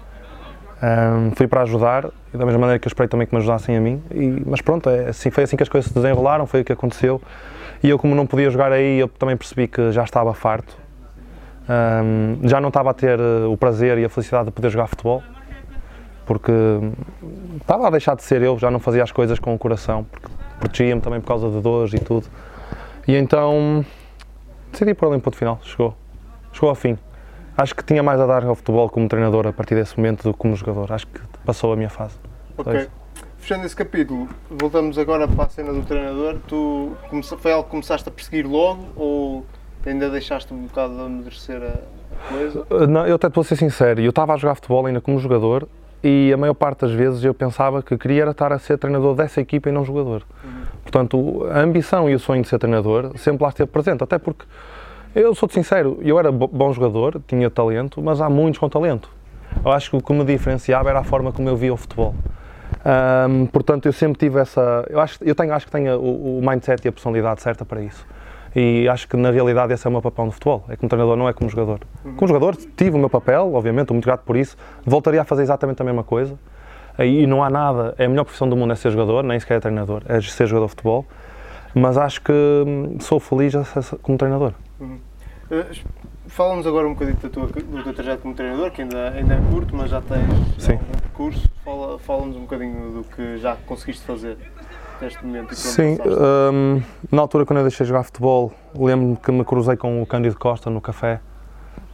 [0.83, 3.77] Um, fui para ajudar e da mesma maneira que eu esperei também que me ajudassem
[3.77, 4.03] a mim.
[4.11, 6.73] E, mas pronto, é assim, foi assim que as coisas se desenrolaram, foi o que
[6.73, 7.21] aconteceu.
[7.83, 10.77] E eu, como não podia jogar aí, eu também percebi que já estava farto.
[11.69, 14.89] Um, já não estava a ter eh, o prazer e a felicidade de poder jogar
[14.89, 15.23] futebol,
[16.27, 16.53] porque
[17.61, 20.29] estava a deixar de ser eu, já não fazia as coisas com o coração, porque
[20.63, 22.27] protegia-me também por causa de dores e tudo.
[23.07, 23.85] E então
[24.71, 25.95] decidi pôr ali um ponto final, chegou.
[26.53, 26.99] Chegou ao fim.
[27.57, 30.33] Acho que tinha mais a dar ao futebol como treinador a partir desse momento do
[30.33, 30.93] que como jogador.
[30.93, 32.17] Acho que passou a minha fase.
[32.57, 32.89] Ok
[33.43, 36.37] fechando esse capítulo, voltamos agora para a cena do treinador.
[36.47, 36.93] Tu
[37.39, 39.45] foi algo que começaste a perseguir logo ou
[39.85, 42.65] ainda deixaste um bocado de amadurecer a coisa?
[42.87, 45.69] Não, eu até te vou ser sincero, eu estava a jogar futebol ainda como jogador
[46.03, 49.41] e a maior parte das vezes eu pensava que queria estar a ser treinador dessa
[49.41, 50.23] equipa e não jogador.
[50.45, 50.51] Uhum.
[50.83, 54.45] Portanto, a ambição e o sonho de ser treinador sempre lá esteve presente, até porque
[55.15, 59.11] eu sou-te sincero, eu era bom jogador, tinha talento, mas há muitos com talento.
[59.63, 62.15] Eu acho que o que me diferenciava era a forma como eu via o futebol.
[63.29, 64.87] Um, portanto, eu sempre tive essa.
[64.89, 67.83] Eu, acho, eu tenho, acho que tenho o, o, mindset e a personalidade certa para
[67.83, 68.07] isso.
[68.55, 70.65] E acho que na realidade esse é o meu papel no futebol.
[70.69, 71.81] É como treinador, não é como jogador.
[72.17, 74.57] Como jogador, tive o meu papel, obviamente, estou muito grato por isso.
[74.85, 76.39] Voltaria a fazer exatamente a mesma coisa.
[76.99, 77.95] E não há nada.
[77.99, 80.47] É a melhor profissão do mundo é ser jogador, nem sequer é treinador, é ser
[80.47, 81.07] jogador de futebol.
[81.75, 83.55] Mas acho que hum, sou feliz
[84.03, 84.53] como treinador.
[84.79, 84.99] Uhum.
[85.51, 85.65] Uh,
[86.27, 89.77] Fala-nos agora um bocadinho teu, do teu trajeto como treinador, que ainda, ainda é curto,
[89.77, 90.23] mas já tens
[90.57, 90.75] Sim.
[90.75, 91.51] um percurso.
[91.63, 94.39] Fala, fala-nos um bocadinho do que já conseguiste fazer
[95.03, 95.55] neste momento.
[95.55, 95.99] Sim,
[96.53, 96.81] um,
[97.11, 100.39] na altura quando eu deixei de jogar futebol, lembro-me que me cruzei com o Cândido
[100.39, 101.21] Costa no café,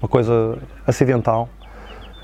[0.00, 1.48] uma coisa acidental,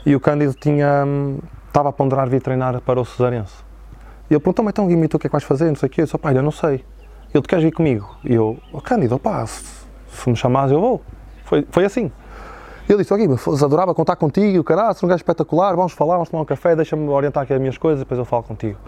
[0.07, 3.65] e o Cândido tinha, hum, estava a ponderar vir treinar para o Cesarense.
[4.31, 5.67] E ele perguntou-me, então tu o que é que vais fazer?
[5.67, 6.03] Não sei o quê.
[6.03, 6.85] Eu disse, pai, eu não sei.
[7.33, 8.17] Ele, tu queres vir comigo?
[8.25, 9.65] E eu, oh, Cândido, opá, se,
[10.09, 11.03] se me chamares eu vou.
[11.45, 12.11] Foi, foi assim.
[12.87, 16.43] Ele disse, ok, mas adorava contar contigo, caralho, um gajo espetacular, vamos falar, vamos tomar
[16.43, 18.79] um café, deixa-me orientar aqui as minhas coisas depois eu falo contigo.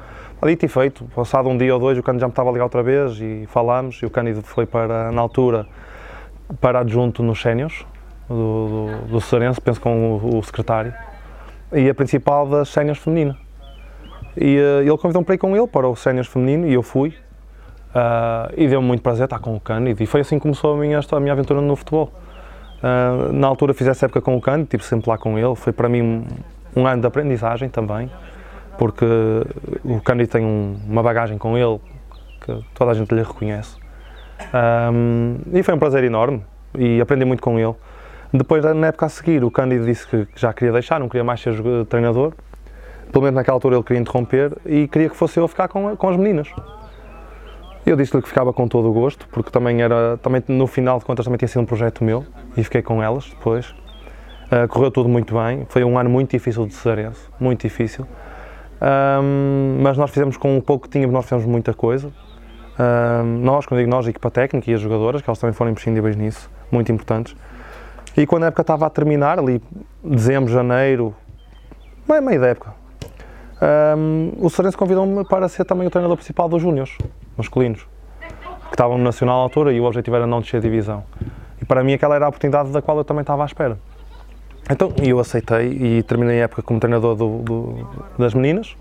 [0.44, 2.64] Dito e feito, passado um dia ou dois, o Cândido já me estava a ligar
[2.64, 5.66] outra vez e falámos, e o Cândido foi para, na altura,
[6.61, 7.86] para adjunto nos sénios
[8.28, 10.92] do, do, do penso com o, o, secretário,
[11.72, 13.34] e a principal das sénios feminina.
[14.36, 17.14] E uh, ele convidou-me para ir com ele para o sénios feminino e eu fui.
[17.88, 20.76] Uh, e deu-me muito prazer estar com o Cândido e foi assim que começou a
[20.76, 22.12] minha, a minha aventura no futebol.
[22.83, 25.72] Uh, na altura fiz essa época com o Cândido, estive sempre lá com ele, foi
[25.72, 26.27] para mim um,
[26.77, 28.11] um ano de aprendizagem também,
[28.79, 29.07] porque
[29.83, 31.81] o Cândido tem um, uma bagagem com ele
[32.41, 33.77] que toda a gente lhe reconhece.
[34.93, 36.45] Um, e foi um prazer enorme
[36.79, 37.74] e aprendi muito com ele.
[38.33, 41.41] Depois, na época a seguir, o Cândido disse que já queria deixar, não queria mais
[41.41, 41.55] ser
[41.89, 42.35] treinador.
[43.11, 45.97] Pelo menos naquela altura ele queria interromper e queria que fosse eu a ficar com,
[45.97, 46.53] com as meninas.
[47.87, 51.05] Eu disse-lhe que ficava com todo o gosto, porque também era, também no final de
[51.05, 53.74] contas também tinha sido um projeto meu e fiquei com elas depois.
[54.46, 58.07] Uh, correu tudo muito bem, foi um ano muito difícil de Cesarense, muito difícil.
[58.80, 62.12] Um, mas nós fizemos com o pouco que tínhamos, nós fizemos muita coisa.
[62.78, 65.70] Um, nós, quando digo nós, a equipa técnica e as jogadoras, que elas também foram
[65.70, 67.34] imprescindíveis nisso, muito importantes.
[68.16, 69.61] E quando a época estava a terminar, ali
[70.04, 71.14] dezembro, janeiro,
[72.09, 72.74] meio, meio da época,
[73.98, 76.96] um, o Cesarense convidou-me para ser também o treinador principal dos Júniors
[77.36, 77.86] masculinos,
[78.68, 81.04] que estavam no Nacional à altura e o objetivo era não descer a divisão.
[81.67, 83.79] Para mim aquela era a oportunidade da qual eu também estava à espera.
[84.71, 87.89] Então eu aceitei e terminei a época como treinador do, do,
[88.19, 88.77] das meninas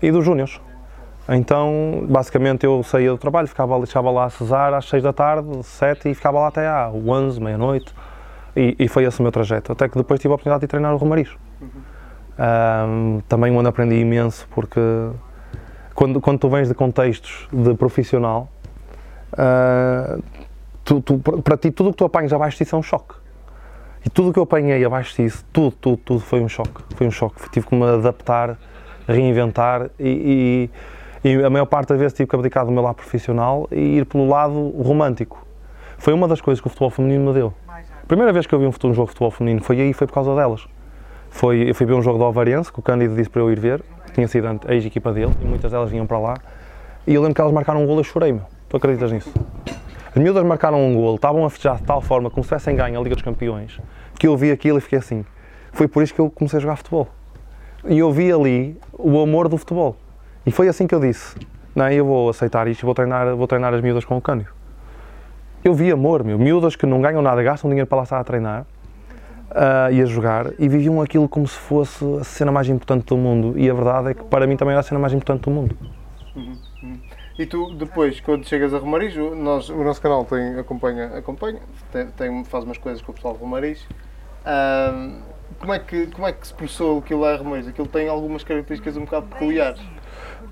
[0.00, 0.60] e dos júniores.
[1.28, 5.60] Então, basicamente, eu saía do trabalho, ficava, deixava lá a cesar às 6 da tarde,
[5.64, 7.92] 7 e ficava lá até às 11, meia-noite,
[8.54, 9.72] E, e, foi esse o meu trajeto.
[9.72, 11.28] Até que depois tive a oportunidade de treinar o Romariz.
[12.38, 14.80] Um, também onde aprendi imenso, porque
[15.94, 18.48] quando, quando tu vens de contextos de profissional,
[19.32, 20.22] uh,
[20.86, 23.14] tu, tu, para ti tudo o que tu apanhas abaixo disso é um choque.
[24.04, 26.80] E tudo o que eu apanhei abaixo disso, tudo, tudo, tudo foi um choque.
[26.94, 27.50] Foi um choque.
[27.50, 28.56] Tive que me adaptar,
[29.08, 30.70] reinventar e,
[31.24, 33.98] e, e a maior parte das vezes tive que abdicar do meu lado profissional e
[33.98, 35.44] ir pelo lado romântico.
[35.98, 37.52] Foi uma das coisas que o futebol feminino me deu.
[37.68, 40.06] A primeira vez que eu vi um, um jogo de futebol feminino foi aí, foi
[40.06, 40.68] por causa delas.
[41.28, 43.58] Foi, eu fui ver um jogo do Alvarense, que o Cândido disse para eu ir
[43.58, 43.82] ver,
[44.14, 46.34] tinha sido a ex-equipa dele, e muitas delas vinham para lá.
[47.04, 48.42] E eu lembro que elas marcaram um golo e chorei, meu.
[48.68, 49.32] Tu acreditas nisso?
[50.16, 52.98] As miúdas marcaram um golo, estavam a festejar de tal forma, como se tivessem ganho
[52.98, 53.78] a Liga dos Campeões,
[54.18, 55.26] que eu vi aquilo e fiquei assim.
[55.72, 57.06] Foi por isso que eu comecei a jogar futebol.
[57.84, 59.94] E eu vi ali o amor do futebol.
[60.46, 61.36] E foi assim que eu disse:
[61.74, 64.48] Não, eu vou aceitar isto e vou treinar, vou treinar as miúdas com o Cândido.
[65.62, 66.38] Eu vi amor, meu.
[66.38, 68.62] Miúdas que não ganham nada, gastam dinheiro para lá estar a treinar
[69.50, 73.18] uh, e a jogar e viviam aquilo como se fosse a cena mais importante do
[73.18, 73.52] mundo.
[73.58, 75.76] E a verdade é que para mim também era a cena mais importante do mundo.
[77.38, 81.60] E tu, depois, quando chegas a Romariz, nós, o nosso canal tem, acompanha, acompanha
[81.92, 83.82] tem, tem, faz umas coisas com o pessoal de Romariz.
[83.82, 85.20] Uh,
[85.58, 87.68] como, é que, como é que se processou aquilo lá a Romariz?
[87.68, 89.80] Aquilo tem algumas características um bocado peculiares.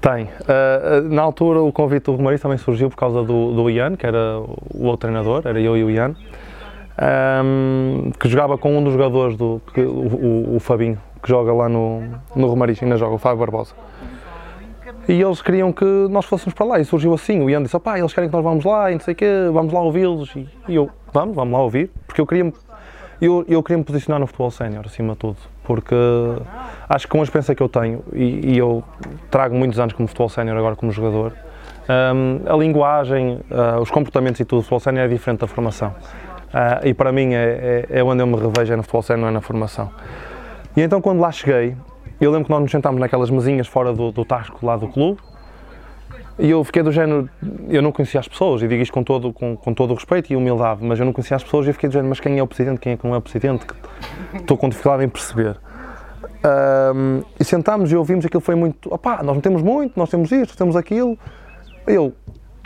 [0.01, 0.25] Tem.
[0.25, 4.07] Uh, na altura, o convite do Romariz também surgiu por causa do, do Ian, que
[4.07, 6.15] era o outro treinador, era eu e o Ian
[6.99, 11.53] um, que jogava com um dos jogadores do que, o, o, o, Fabinho, que joga
[11.53, 12.03] lá no,
[12.35, 13.75] no Romariz, ainda joga, o Fábio Barbosa.
[15.09, 17.41] E eles queriam que nós fôssemos para lá, e surgiu assim.
[17.41, 19.29] O Ian disse: opá, eles querem que nós vamos lá, e não sei o quê,
[19.53, 20.35] vamos lá ouvi-los.
[20.35, 22.53] E, eu, vamos, vamos lá ouvir, porque eu queria,
[23.21, 25.95] eu, eu queria me posicionar no futebol sénior, acima de tudo, porque
[26.89, 28.83] acho que com a experiência que eu tenho, e, e eu
[29.31, 31.33] trago muitos anos como futebol sénior agora como jogador,
[31.87, 35.91] um, a linguagem, uh, os comportamentos e tudo, o futebol sénior é diferente da formação.
[35.91, 39.21] Uh, e para mim é, é, é, onde eu me revejo, é no futebol sério,
[39.21, 39.91] não é na formação.
[40.77, 41.77] E então quando lá cheguei,
[42.25, 45.21] eu lembro que nós nos sentámos naquelas mesinhas fora do, do tasco lá do clube,
[46.39, 47.29] e eu fiquei do género,
[47.69, 50.33] eu não conhecia as pessoas, e digo isto com todo, com, com todo o respeito
[50.33, 52.39] e humildade, mas eu não conhecia as pessoas e eu fiquei do género, mas quem
[52.39, 53.65] é o presidente, quem é que não é o presidente?
[54.35, 55.57] Estou com dificuldade em perceber.
[56.45, 60.31] Um, e sentámos e ouvimos aquilo foi muito, opá, nós não temos muito, nós temos
[60.33, 61.17] isto, temos aquilo.
[61.87, 62.13] Eu,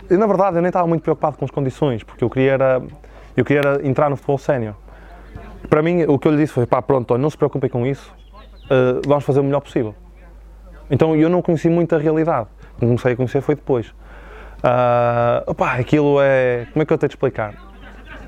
[0.09, 2.81] na verdade eu nem estava muito preocupado com as condições, porque eu queria era
[3.37, 4.75] eu queria entrar no futebol sénior.
[5.69, 8.13] Para mim, o que eu lhe disse foi: pá, pronto, não se preocupem com isso,
[8.69, 9.95] uh, vamos fazer o melhor possível.
[10.89, 12.47] Então eu não conheci muito a realidade.
[12.79, 13.87] Comecei a conhecer foi depois.
[14.59, 16.67] Uh, aquilo é.
[16.73, 17.53] Como é que eu tenho de explicar?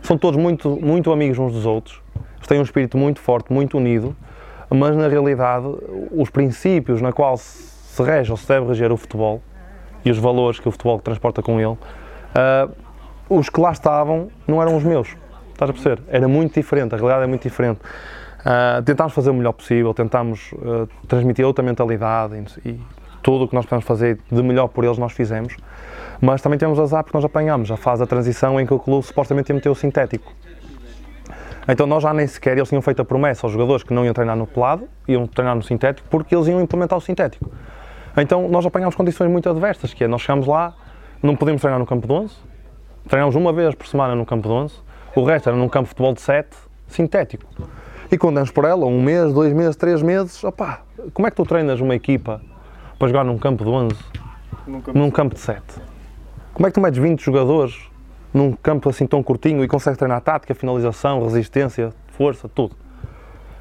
[0.01, 2.01] São todos muito, muito amigos uns dos outros,
[2.47, 4.15] têm um espírito muito forte, muito unido,
[4.69, 5.65] mas na realidade,
[6.11, 9.41] os princípios na qual se rege ou se deve reger o futebol
[10.03, 11.77] e os valores que o futebol transporta com ele.
[11.77, 12.71] Uh,
[13.29, 15.15] os que lá estavam não eram os meus.
[15.53, 16.01] Estás a perceber?
[16.09, 17.79] Era muito diferente, a realidade é muito diferente.
[18.41, 22.35] Uh, tentámos fazer o melhor possível, tentámos uh, transmitir outra mentalidade
[22.65, 22.79] e, e
[23.21, 25.55] tudo o que nós podemos fazer de melhor por eles nós fizemos.
[26.19, 29.05] Mas também temos azar porque nós apanhámos a fase da transição em que o clube
[29.05, 30.33] supostamente ia meter o sintético.
[31.67, 34.13] Então nós já nem sequer, eles tinham feito a promessa aos jogadores que não iam
[34.13, 37.51] treinar no pelado, iam treinar no sintético, porque eles iam implementar o sintético.
[38.17, 40.73] Então nós apanhámos condições muito adversas, que é, nós chegamos lá,
[41.21, 42.51] não podíamos treinar no campo de 11,
[43.07, 44.75] Treinámos uma vez por semana no campo de 11,
[45.15, 46.47] o resto era num campo de futebol de 7,
[46.87, 47.45] sintético.
[48.11, 50.81] E quando damos por ela, um mês, dois meses, três meses, opá,
[51.13, 52.41] como é que tu treinas uma equipa
[52.99, 53.95] para jogar num campo de 11,
[54.67, 55.63] num campo, num campo de 7?
[56.53, 57.89] Como é que tu metes 20 jogadores
[58.33, 62.75] num campo assim tão curtinho e consegues treinar tática, finalização, resistência, força, tudo?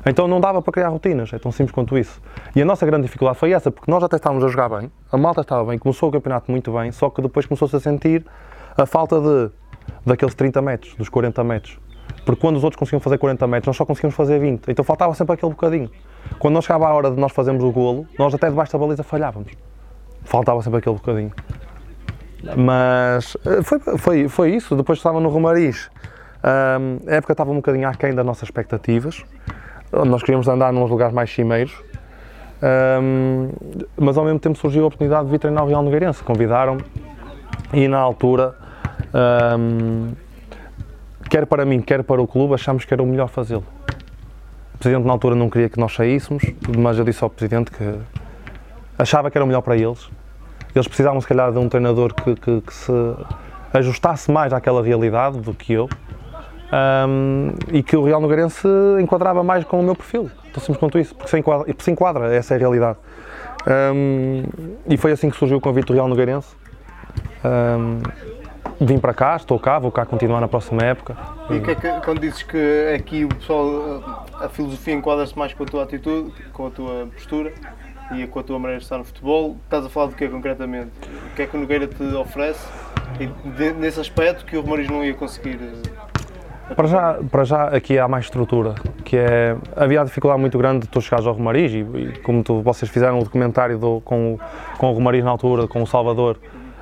[0.05, 2.21] Então não dava para criar rotinas, é tão simples quanto isso.
[2.57, 5.17] E a nossa grande dificuldade foi essa, porque nós até estávamos a jogar bem, a
[5.17, 8.27] malta estava bem, começou o campeonato muito bem, só que depois começou-se a sentir
[8.77, 9.51] a falta de,
[10.05, 11.79] daqueles 30 metros, dos 40 metros.
[12.25, 14.69] Porque quando os outros conseguiam fazer 40 metros, nós só conseguimos fazer 20.
[14.69, 15.91] Então faltava sempre aquele bocadinho.
[16.39, 19.03] Quando nós chegava a hora de nós fazermos o golo, nós até debaixo da baliza
[19.03, 19.53] falhávamos.
[20.25, 21.33] Faltava sempre aquele bocadinho.
[22.57, 24.77] Mas eh, foi, foi, foi isso.
[24.77, 25.91] Depois estava no Romariz.
[26.43, 29.25] Um, a época estava um bocadinho aquém das nossas expectativas.
[29.93, 31.73] Nós queríamos andar nos lugares mais cimeiros.
[32.63, 33.51] Um,
[33.97, 36.23] mas ao mesmo tempo surgiu a oportunidade de vir treinar o Real Nogueirense.
[36.23, 36.83] Convidaram-me
[37.73, 38.55] e na altura
[39.59, 40.13] um,
[41.31, 43.65] quer para mim, quer para o clube, achámos que era o melhor fazê-lo.
[44.75, 46.43] O Presidente na altura não queria que nós saíssemos,
[46.77, 47.99] mas eu disse ao Presidente que
[48.99, 50.11] achava que era o melhor para eles.
[50.75, 52.93] Eles precisavam, se calhar, de um treinador que, que, que se
[53.73, 55.89] ajustasse mais àquela realidade do que eu
[56.73, 58.67] um, e que o Real Nogueirense
[59.01, 60.31] enquadrava mais com o meu perfil.
[60.53, 62.99] Tão simples quanto isso, porque se enquadra, se enquadra essa é a realidade.
[63.95, 64.43] Um,
[64.89, 66.57] e foi assim que surgiu o convite do Real Nogueirense.
[67.45, 68.01] Um,
[68.81, 71.17] vim para cá, estou cá, vou cá continuar na próxima época.
[71.51, 75.63] E que é que, quando dizes que aqui o pessoal, a filosofia enquadra-se mais com
[75.63, 77.53] a tua atitude, com a tua postura
[78.17, 80.91] e com a tua maneira de estar no futebol, estás a falar do que concretamente?
[81.33, 82.67] O que é que o Nogueira te oferece
[83.21, 85.59] e de, nesse aspecto que o Romariz não ia conseguir?
[86.71, 88.75] eh, Para já, para já aqui há mais estrutura,
[89.05, 92.43] que é, havia a dificuldade muito grande de tu chegares ao Romariz e, e como
[92.43, 94.41] tu, vocês fizeram o documentário do- com, o-
[94.79, 96.39] com o Romariz na altura, com o Salvador,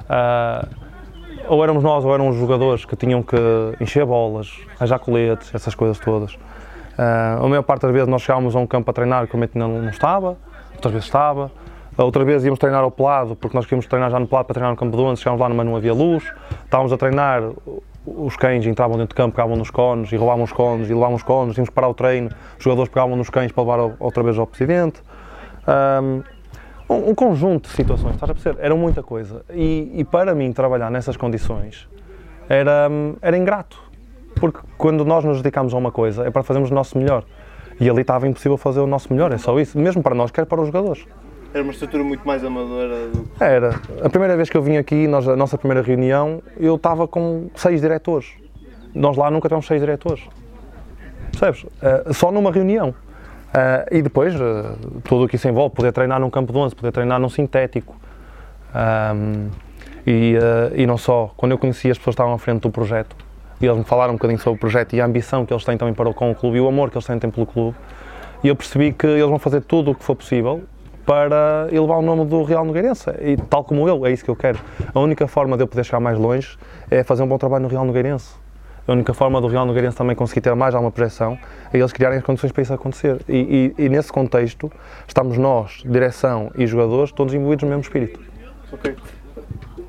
[0.08, 0.66] ah,
[1.48, 3.36] ou éramos nós ou eram os jogadores que tinham que
[3.80, 6.38] encher bolas, arranjar coletes, essas coisas todas.
[6.96, 9.36] Ah, a maior parte das vezes nós chegávamos a um campo a treinar que o
[9.36, 10.36] momento não, não estava,
[10.74, 11.50] outras vezes estava.
[11.96, 14.70] Outra vez íamos treinar ao pelado, porque nós queríamos treinar já no pelado para treinar
[14.70, 16.22] no campo de 11, chegámos lá mas não havia luz.
[16.64, 17.42] Estávamos a treinar,
[18.06, 21.16] os cães entravam dentro de campo, pegavam nos cones e roubavam os cones e levavam
[21.16, 24.22] os cones, tínhamos que parar o treino, os jogadores pegavam nos cães para levar outra
[24.22, 25.02] vez ao presidente.
[25.66, 26.22] Ahm,
[26.88, 28.58] um, um conjunto de situações, estás a perceber?
[28.60, 29.44] Era muita coisa.
[29.50, 31.88] E, e para mim trabalhar nessas condições
[32.48, 33.78] era, hum, era ingrato.
[34.34, 37.24] Porque quando nós nos dedicamos a uma coisa é para fazermos o nosso melhor.
[37.80, 39.78] E ali estava impossível fazer o nosso melhor, é só isso.
[39.78, 41.06] Mesmo para nós, quer para os jogadores.
[41.54, 43.80] Era uma estrutura muito mais amadora do que Era.
[44.02, 47.48] A primeira vez que eu vim aqui, nós, a nossa primeira reunião, eu estava com
[47.54, 48.32] seis diretores.
[48.94, 50.22] Nós lá nunca tivemos seis diretores.
[51.30, 51.66] Percebes?
[51.80, 52.94] Eh, só numa reunião.
[53.54, 54.38] Eh, e depois, eh,
[55.04, 57.96] tudo o que isso envolve, poder treinar num campo de 11, poder treinar num sintético.
[58.74, 59.48] Ahm,
[60.06, 63.16] e, eh, e não só, quando eu conheci as pessoas estavam à frente do projeto,
[63.60, 65.76] e eles me falaram um bocadinho sobre o projeto e a ambição que eles têm
[65.76, 67.76] também para com o clube e o amor que eles têm pelo clube,
[68.44, 70.62] e eu percebi que eles vão fazer tudo o que for possível
[71.04, 73.10] para elevar o nome do Real Nogueirense.
[73.20, 74.58] E tal como eu, é isso que eu quero.
[74.94, 76.58] A única forma de eu poder chegar mais longe
[76.90, 78.34] é fazer um bom trabalho no Real Nogueirense.
[78.88, 81.38] A única forma do Real Nogueirense também conseguir ter mais alguma projeção
[81.70, 83.20] é eles criarem as condições para isso acontecer.
[83.28, 84.72] E, e- e nesse contexto,
[85.06, 88.18] estamos nós, direção e jogadores, todos imbuídos no mesmo espírito.
[88.72, 88.96] Ok.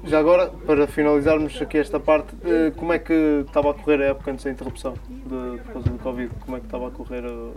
[0.03, 4.05] Já agora, para finalizarmos aqui esta parte, eh, como é que estava a correr a
[4.07, 6.31] época antes da interrupção de, por causa do Covid?
[6.45, 7.51] Como é que estava a correr eh,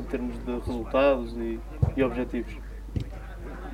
[0.00, 1.58] em termos de resultados e,
[1.96, 2.52] e objetivos?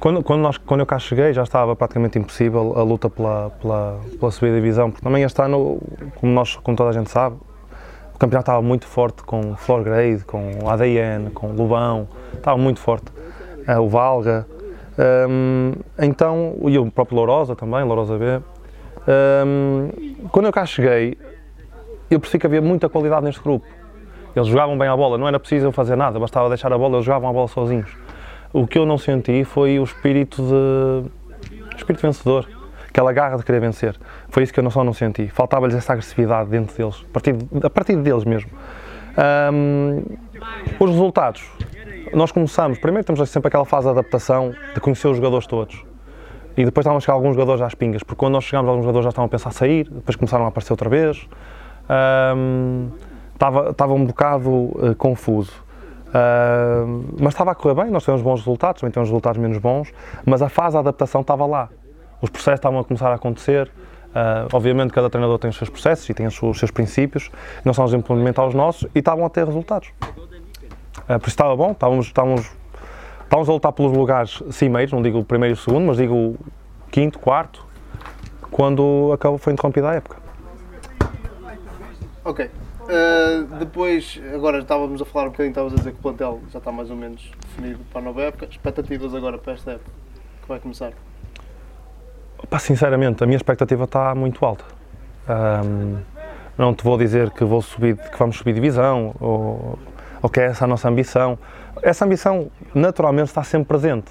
[0.02, 4.00] Quando, quando, nós, quando eu cá cheguei já estava praticamente impossível a luta pela, pela,
[4.18, 5.80] pela subida de divisão, porque também este ano,
[6.16, 7.36] como, nós, como toda a gente sabe,
[8.12, 13.12] o campeonato estava muito forte com Flor Grade, com ADN, com Lubão, estava muito forte.
[13.64, 14.44] Eh, o Valga.
[15.28, 18.40] Hum, então, e o próprio Lourosa também, Lourosa B.
[19.46, 19.88] Hum,
[20.32, 21.16] quando eu cá cheguei,
[22.10, 23.64] eu percebi que havia muita qualidade neste grupo.
[24.34, 26.96] Eles jogavam bem a bola, não era preciso eu fazer nada, bastava deixar a bola,
[26.96, 28.01] eles jogavam a bola sozinhos.
[28.52, 32.48] O que eu não senti foi o espírito de espírito vencedor,
[32.88, 33.96] aquela garra de querer vencer.
[34.28, 35.28] Foi isso que eu não só não senti.
[35.28, 38.50] Faltava-lhes essa agressividade dentro deles, a partir, a partir deles mesmo.
[39.16, 40.02] Ahm,
[40.78, 41.44] os resultados.
[42.12, 45.82] Nós começamos, primeiro temos sempre aquela fase de adaptação, de conhecer os jogadores todos.
[46.54, 49.04] E depois estavam a chegar alguns jogadores às pingas, porque quando nós chegámos, alguns jogadores
[49.04, 51.26] já estavam a pensar a sair, depois começaram a aparecer outra vez.
[51.88, 52.90] Ahm,
[53.42, 55.52] Estava, estava um bocado eh, confuso.
[56.14, 59.92] Ahm, mas estava a correr bem, nós tivemos bons resultados, também tivemos resultados menos bons,
[60.26, 61.68] mas a fase de adaptação estava lá.
[62.20, 63.70] Os processos estavam a começar a acontecer.
[64.14, 67.30] Ah, obviamente, cada treinador tem os seus processos e tem os seus, os seus princípios,
[67.64, 69.90] nós estamos a implementar os nossos e estavam a ter resultados.
[71.08, 72.50] Ah, por isso estava bom, estávamos, estávamos,
[73.24, 76.14] estávamos a lutar pelos lugares cimeiros, não digo o primeiro e o segundo, mas digo
[76.14, 76.38] o
[76.90, 77.64] quinto, quarto,
[78.50, 80.16] quando acabou, foi interrompida a época.
[82.24, 82.50] Ok.
[82.88, 86.58] Eh, depois, agora estávamos a falar um bocadinho, estavas a dizer que o plantel já
[86.58, 88.46] está mais ou menos definido para a nova época.
[88.50, 89.90] Expectativas agora para esta época,
[90.42, 90.92] que vai começar?
[92.50, 94.64] Pá, sinceramente, a minha expectativa está muito alta.
[95.28, 96.00] Ahm,
[96.58, 99.78] não te vou dizer que, vou subir, que vamos subir divisão ou,
[100.20, 101.38] ou que é essa a nossa ambição.
[101.82, 104.10] Essa ambição, naturalmente, está sempre presente.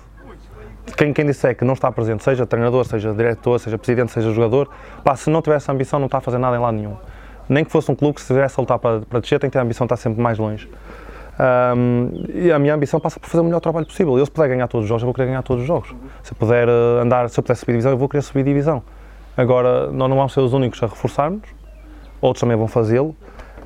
[0.98, 4.70] Quem, quem disser que não está presente, seja treinador, seja diretor, seja presidente, seja jogador,
[5.04, 6.98] pá, se não tiver essa ambição, não está a fazer nada em lado nenhum.
[7.52, 9.54] Nem que fosse um clube que se estivesse a lutar para, para descer, tem que
[9.54, 10.70] ter a ambição de estar sempre mais longe.
[11.40, 14.18] Ahm, e a minha ambição passa por fazer o melhor trabalho possível.
[14.18, 15.90] Eu, se puder ganhar todos os jogos, eu vou querer ganhar todos os jogos.
[16.24, 16.72] Se eu puder eh,
[17.02, 18.82] andar, se eu puder subir divisão, eu vou querer subir divisão.
[19.36, 21.42] Agora, nós não vamos ser os únicos a reforçarmos,
[22.22, 23.16] outros também vão fazê-lo.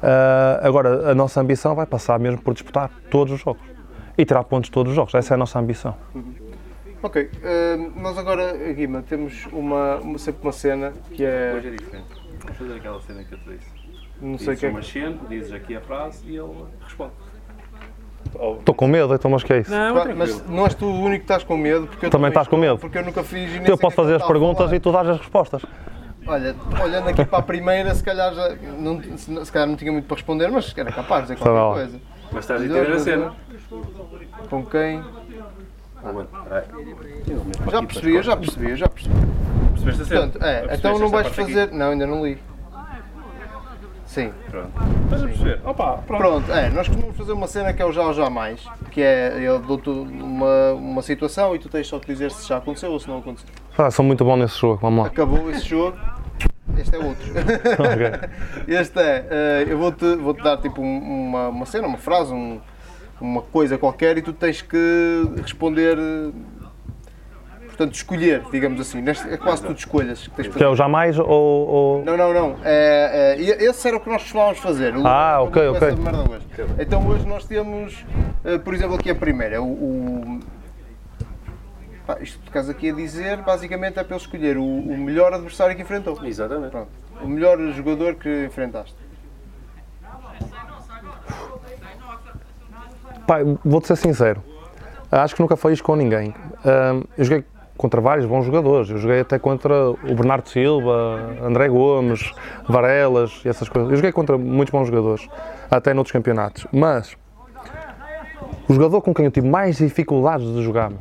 [0.02, 3.62] Ah, agora, a nossa ambição vai passar mesmo por disputar todos os jogos
[4.18, 5.14] e tirar pontos de todos os jogos.
[5.14, 5.96] Essa é a nossa ambição.
[7.04, 7.30] Ok.
[7.44, 11.54] eh, nós agora, Guima, temos uma, uma- sempre uma cena que é.
[11.58, 12.08] Hoje é diferente.
[12.42, 13.75] Vamos fazer aquela cena que eu te disse.
[14.22, 15.14] Não sei o que é.
[15.30, 17.12] dizes aqui a frase e ele responde.
[18.60, 19.72] Estou com medo, então, mas que é isso?
[19.72, 21.88] Não, Pá, Mas não és tu o único que estás com medo.
[21.88, 22.78] Porque eu Também estás com medo?
[22.78, 23.50] Porque eu nunca fiz.
[23.52, 25.62] e nem Eu sei posso é fazer as perguntas e tu dás as respostas.
[26.28, 28.56] Olha, olhando aqui para a primeira, se calhar já.
[28.80, 31.50] Não, se, se calhar não tinha muito para responder, mas era capaz de dizer Tá
[31.52, 31.56] bom.
[31.56, 32.00] qualquer coisa.
[32.32, 33.34] Mas estás a entender a cena.
[34.50, 35.04] Com quem?
[36.02, 36.62] Peraí.
[37.72, 39.16] Já percebi, eu já percebi, eu já percebi.
[39.72, 40.22] Percebeste a cena?
[40.22, 41.72] Portanto, é, então não vais fazer.
[41.72, 42.38] Não, ainda não li.
[44.16, 44.32] Sim.
[44.50, 44.70] Pronto.
[45.04, 45.60] Estás a perceber?
[45.66, 46.18] Opa, pronto.
[46.22, 49.38] Pronto, é, nós costumamos fazer uma cena que é o já ou jamais, que é
[49.42, 53.00] eu dou-te uma, uma situação e tu tens só que dizer se já aconteceu ou
[53.00, 53.50] se não aconteceu.
[53.78, 55.08] Ah, sou muito bom nesse jogo, vamos lá.
[55.08, 55.98] Acabou esse jogo,
[56.78, 57.26] este é outro.
[57.78, 58.30] Ok.
[58.74, 60.98] Este é, eh, eu vou-te vou -te dar tipo um-
[61.28, 62.62] uma, uma cena, uma frase, um-
[63.20, 65.98] uma coisa qualquer e tu tens que responder,
[67.76, 69.02] portanto, escolher, digamos assim.
[69.02, 70.66] Neste, é quase tudo escolhas que tens Que é fazer.
[70.68, 71.28] o jamais ou.
[71.30, 72.06] ou...
[72.06, 72.56] Não, não, não.
[72.64, 74.96] É, é, e esse era o que nós costumávamos fazer.
[74.96, 75.88] O- Ah, ok, ok.
[75.90, 76.46] hoje.
[76.80, 78.06] Então hoje nós temos,
[78.44, 79.62] eh, por exemplo, aqui a primeira.
[79.62, 80.40] O, o-
[82.08, 85.34] pá, isto que estás aqui a dizer, basicamente é para ele escolher o, o melhor
[85.34, 86.18] adversário que enfrentou.
[86.24, 86.72] Exatamente.
[86.72, 86.90] Pronto.
[87.22, 88.96] O melhor jogador que enfrentaste.
[93.28, 94.42] Pá, vou-te ser sincero.
[95.12, 96.34] Acho que nunca foi isto com ninguém.
[97.18, 97.44] Eu joguei
[97.78, 98.90] contra vários bons jogadores.
[98.90, 102.32] Eu joguei até contra o Bernardo Silva, André Gomes,
[102.68, 103.92] Varelas e essas coisas.
[103.92, 105.28] Eu joguei contra muitos bons jogadores,
[105.70, 106.68] até noutros campeonatos.
[106.72, 107.16] Mas
[108.68, 110.92] o jogador com quem eu tive mais dificuldades de jogar,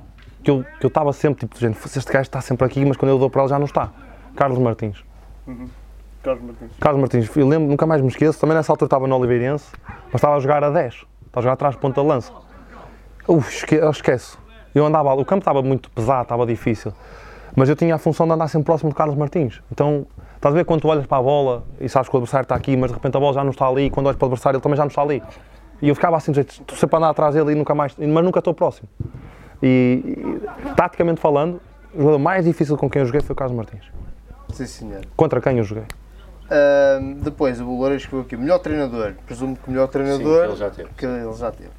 [0.42, 3.10] que eu que eu estava sempre tipo, gente, este gajo está sempre aqui, mas quando
[3.10, 3.90] eu dou para ele já não está.
[4.36, 5.04] Carlos Martins.
[6.22, 6.70] Carlos Martins.
[6.80, 9.66] Carlos Martins, eu lembro, nunca mais me esqueço, também nessa altura estava no Oliveirense,
[10.06, 11.06] mas estava a jogar a 10, estava
[11.36, 12.32] a jogar atrás de ponta de lança.
[13.28, 14.43] Uf, esque, eu esqueço.
[14.74, 16.92] Eu andava, o campo estava muito pesado, estava difícil,
[17.54, 19.62] mas eu tinha a função de andar sempre próximo de Carlos Martins.
[19.70, 22.44] Então, estás a ver quando tu olhas para a bola e sabes que o adversário
[22.44, 24.26] está aqui, mas de repente a bola já não está ali, e quando olhas para
[24.26, 25.22] o adversário ele também já não está ali.
[25.80, 27.94] E eu ficava assim, do jeito, estou sempre a andar atrás dele e nunca mais,
[27.96, 28.88] mas nunca estou próximo.
[29.62, 31.60] E, e taticamente falando,
[31.94, 33.84] o jogador mais difícil com quem eu joguei foi o Carlos Martins.
[34.52, 35.02] Sim, senhor.
[35.16, 35.84] Contra quem eu joguei?
[36.50, 39.14] Ahm, depois, o Loureiro escreveu aqui, melhor treinador.
[39.26, 40.88] Presumo que o melhor treinador que ele já teve.
[40.96, 41.70] que ele já teve.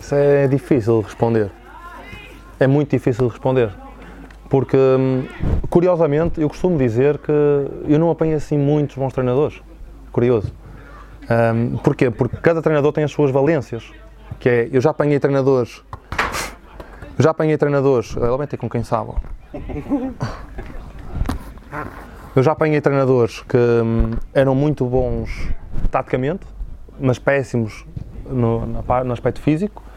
[0.00, 1.50] Isso é difícil de responder.
[2.58, 3.70] É muito difícil de responder.
[4.48, 5.26] Porque, hum,
[5.68, 9.60] curiosamente, eu costumo dizer que eu não apanho assim muitos bons treinadores.
[10.10, 10.52] Curioso.
[11.30, 12.10] Hum, porquê?
[12.10, 13.92] Porque cada treinador tem as suas valências.
[14.38, 15.84] Que é, eu já apanhei treinadores.
[17.18, 18.16] Já apanhei treinadores.
[18.16, 19.12] Ele vai ter com quem sabe.
[22.34, 25.50] Eu já apanhei treinadores que hum, eram muito bons
[25.90, 26.46] taticamente,
[26.98, 27.84] mas péssimos
[28.26, 29.89] no, no aspecto físico.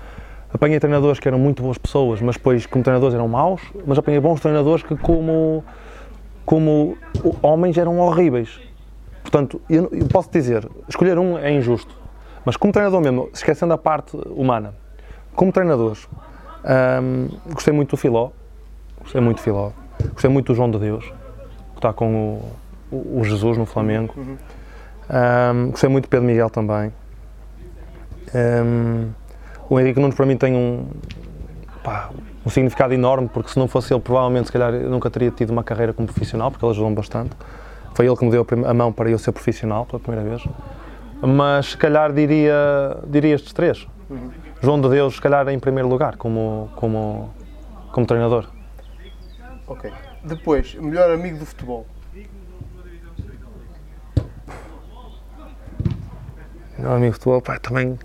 [0.54, 4.20] Apanhei treinadores que eram muito boas pessoas, mas depois como treinadores eram maus, mas apanhei
[4.20, 5.64] bons treinadores que como,
[6.45, 6.95] como
[7.41, 8.60] homens eram horríveis.
[9.22, 11.95] Portanto, eu, eu posso dizer, escolher um é injusto,
[12.45, 14.76] mas como treinador mesmo, esquecendo a parte humana,
[15.36, 16.08] como treinadores,
[17.01, 18.30] hum, gostei muito do Filó,
[19.01, 19.72] gostei muito do Filó,
[20.12, 21.04] gostei muito do João de Deus,
[21.72, 22.14] que está com
[22.91, 24.14] o, o- o Jesus no Flamengo,
[25.10, 26.91] Hum, gostei muito do Pedro Miguel também.
[28.34, 29.10] Hum,
[29.74, 30.86] o Henrique Nunes para mim tem um,
[31.84, 32.11] pá,
[32.45, 35.49] um significado enorme, porque se não fosse ele, provavelmente, se calhar, eu nunca teria tido
[35.49, 37.32] uma carreira como profissional, porque ele ajudou-me bastante.
[37.95, 40.43] Foi ele que me deu a mão para eu ser profissional pela primeira vez.
[41.21, 43.88] Mas se calhar diria, diria estes três.
[44.61, 47.34] João de Deus, se calhar, em primeiro lugar, como, como,
[47.91, 48.47] como treinador.
[49.65, 49.91] Ok.
[50.24, 51.86] Depois, melhor amigo do futebol.
[56.78, 57.97] Meu amigo de futebol, pá, também.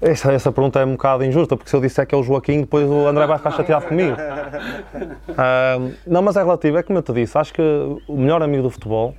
[0.00, 2.60] Essa, essa pergunta é um bocado injusta, porque se eu disser que é o Joaquim,
[2.60, 4.16] depois o André vai ficar chateado comigo.
[5.36, 7.60] Ahm, não, mas é relativo, é como eu te disse, acho que
[8.08, 9.14] o melhor amigo do futebol,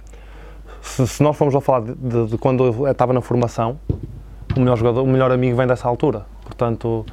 [0.82, 3.80] se, se nós formos a falar de, de- de quando eu estava na formação,
[4.56, 6.26] o melhor jogador, o melhor amigo vem dessa altura.
[6.44, 7.06] Portanto,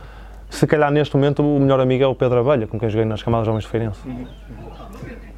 [0.48, 3.22] se calhar neste momento o melhor amigo é o Pedro Abelha, com quem joguei nas
[3.22, 4.00] camadas jovens de Feirense.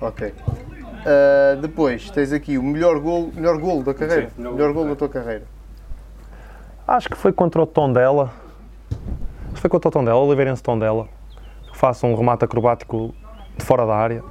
[0.00, 0.32] Ok.
[1.04, 4.28] Ah, depois, tens aqui o melhor gol, melhor gol da carreira.
[4.28, 5.42] Sim, melhor melhor gol da tua carreira.
[6.90, 8.32] Acho que foi contra o Tondela.
[9.54, 11.06] Que foi contra o Tondela, Oliveirense Tondela.
[11.70, 13.14] Que faça um remate acrobático
[13.56, 14.24] de fora da área.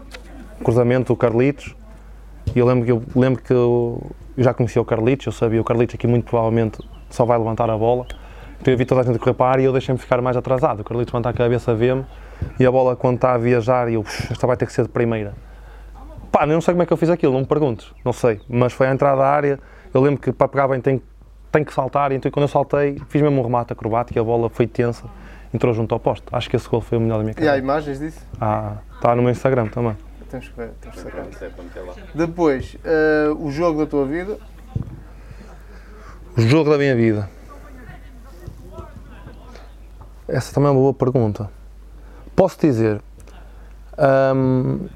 [0.62, 1.74] Cruzamento do Carlitos.
[2.54, 5.62] E eu lembro que eu, lembro que eu, eu já conhecia o Carlitos, eu sabia
[5.62, 6.80] o Carlitos aqui muito provavelmente
[7.10, 8.06] só vai levantar a bola.
[8.60, 10.36] Então eu vi toda a gente correr para a área e eu deixei-me ficar mais
[10.36, 10.82] atrasado.
[10.82, 12.04] O Carlitos levanta a cabeça, vê-me
[12.60, 14.90] e a bola quando está a viajar, eu, "Uf, esta vai ter que ser de
[14.90, 15.34] primeira.
[16.30, 18.42] Pá, não sei como é que eu fiz aquilo, não me perguntes, não sei.
[18.50, 19.58] Mas foi a entrada da área,
[19.94, 21.02] eu lembro que para pegar bem tem,
[21.52, 24.24] tem que saltar, e então quando eu saltei, fiz mesmo um remate acrobático e a
[24.24, 25.06] bola foi tensa,
[25.54, 26.26] entrou junto ao poste.
[26.32, 27.58] Acho que esse gol foi o melhor da minha E há carreira.
[27.58, 28.26] imagens disso?
[28.40, 29.96] Ah, está no meu Instagram também.
[30.30, 31.26] Temos que ver, temos que sacar.
[31.26, 31.94] Lá.
[32.14, 34.38] Depois, ah, o jogo da tua vida.
[36.38, 37.30] O jogo da minha vida.
[40.28, 41.50] Essa também é uma boa pergunta.
[42.36, 43.02] Posso dizer,
[44.36, 44.88] hum,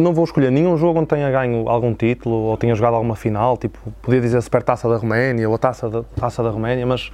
[0.00, 3.56] não vou escolher nenhum jogo onde tenha ganho algum título ou tenha jogado alguma final,
[3.56, 7.10] tipo, podia dizer Supertaça da Roménia ou a Taça da, Taça da Roménia, mas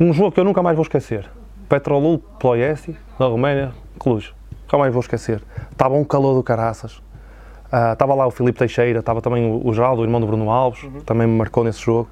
[0.00, 1.28] um jogo que eu nunca mais vou esquecer.
[1.68, 4.32] Petrolul Ploiesti, da Roménia, Cluj.
[4.62, 5.42] nunca mais vou esquecer.
[5.70, 7.02] Estava um calor do caraças.
[7.70, 10.50] Ah, estava lá o Filipe Teixeira, estava também o, o Geraldo, o irmão do Bruno
[10.50, 12.08] Alves, também me marcou nesse jogo.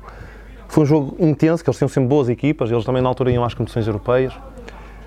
[0.69, 3.45] Foi um jogo intenso, que eles tinham sempre boas equipas, eles também na altura iam
[3.45, 4.33] às competições europeias.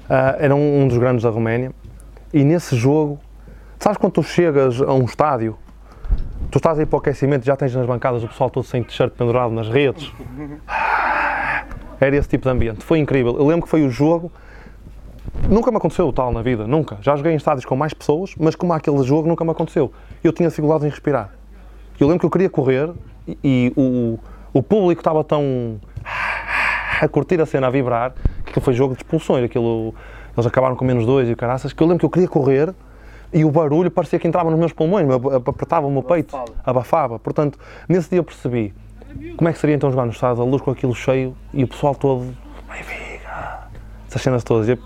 [0.09, 1.71] Ah, era um, um dos grandes da Roménia.
[2.33, 3.19] E nesse jogo,
[3.83, 5.57] sabes quando tu chegas a um estádio,
[6.49, 9.11] tu estás aí para o aquecimento, já tens nas bancadas o pessoal todo sem t-shirt
[9.11, 10.09] pendurado nas redes.
[11.99, 12.81] Era esse tipo de ambiente.
[12.81, 13.35] Foi incrível.
[13.37, 14.31] Eu lembro que foi o jogo.
[15.49, 16.97] Nunca me aconteceu tal na vida, nunca.
[17.01, 19.91] Já joguei em estádios com mais pessoas, mas como aquele jogo nunca me aconteceu.
[20.23, 21.31] Eu tinha dificuldade em respirar.
[21.99, 22.89] Eu lembro que eu queria correr
[23.27, 24.17] e, e o,
[24.53, 25.77] o público estava tão
[27.01, 28.13] a curtir a cena, a vibrar,
[28.45, 29.43] que foi jogo de expulsões.
[29.43, 29.93] Aquilo,
[30.37, 32.73] eles acabaram com menos dois e caraças, que eu lembro que eu queria correr
[33.33, 36.35] e o barulho parecia que entrava nos meus pulmões, me ap- apertava o meu peito,
[36.63, 37.17] Abafava.
[37.19, 37.57] Portanto,
[37.89, 38.73] nesse dia eu percebi
[39.37, 41.67] como é que seria então jogar no estádio, a luz com aquilo cheio e o
[41.67, 42.35] pessoal todo,
[42.67, 43.67] Benfica,
[44.07, 44.67] essas cenas todas.
[44.69, 44.77] Eu,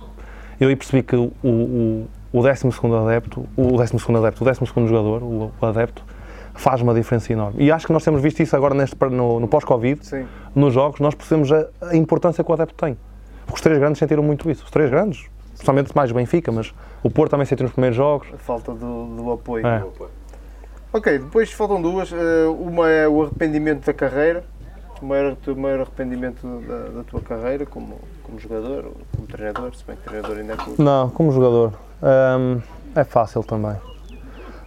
[0.59, 2.67] eu aí percebi que o, o, o 12
[3.07, 6.03] adepto, o 12 adepto, o 12 jogador, o, o adepto,
[6.53, 7.63] faz uma diferença enorme.
[7.63, 10.01] E acho que nós temos visto isso agora neste, no, no pós-Covid,
[10.55, 12.97] nos jogos, nós percebemos a, a importância que o adepto tem.
[13.45, 14.65] Porque os três grandes sentiram muito isso.
[14.65, 15.25] Os três grandes,
[15.58, 18.28] principalmente mais o Benfica, mas o Porto também sentiu nos primeiros jogos.
[18.34, 19.66] A falta do, do apoio.
[19.66, 19.84] É.
[20.93, 22.12] Ok, depois faltam duas.
[22.14, 24.43] Eh, Uma é o arrependimento da carreira.
[25.01, 29.76] O maior, o maior arrependimento da, da tua carreira como, como jogador ou como treinador,
[29.76, 30.82] se bem que treinador ainda é curto.
[30.82, 31.74] Não, como jogador,
[32.39, 32.62] hum,
[32.95, 33.76] é fácil também.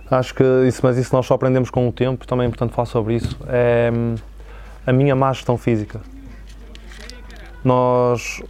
[0.09, 2.87] Acho que isso, mas isso nós só aprendemos com o tempo, também é importante falar
[2.87, 3.37] sobre isso.
[3.49, 3.91] É
[4.87, 6.01] a minha má gestão física.
[7.63, 8.43] Nós,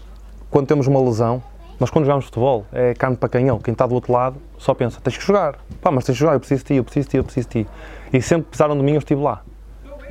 [0.50, 1.42] quando temos uma lesão,
[1.80, 3.58] nós quando jogamos futebol, é carne para canhão.
[3.58, 5.56] Quem está do outro lado só pensa, tens que jogar.
[5.80, 7.48] Pá, mas tens que jogar, eu preciso de ti, eu preciso de ti, eu preciso
[7.48, 7.70] de ti.
[8.12, 9.42] E sempre que precisaram de mim, eu estive lá.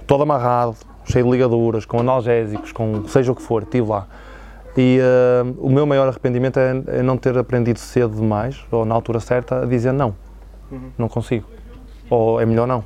[0.08, 4.08] Todo amarrado, cheio de ligaduras, com analgésicos, com seja o que for, estive lá.
[4.76, 8.96] E eh, o meu maior arrependimento é, é não ter aprendido cedo demais, ou na
[8.96, 10.16] altura certa, a dizer não.
[10.98, 11.48] Não consigo.
[12.10, 12.84] Ou é melhor não.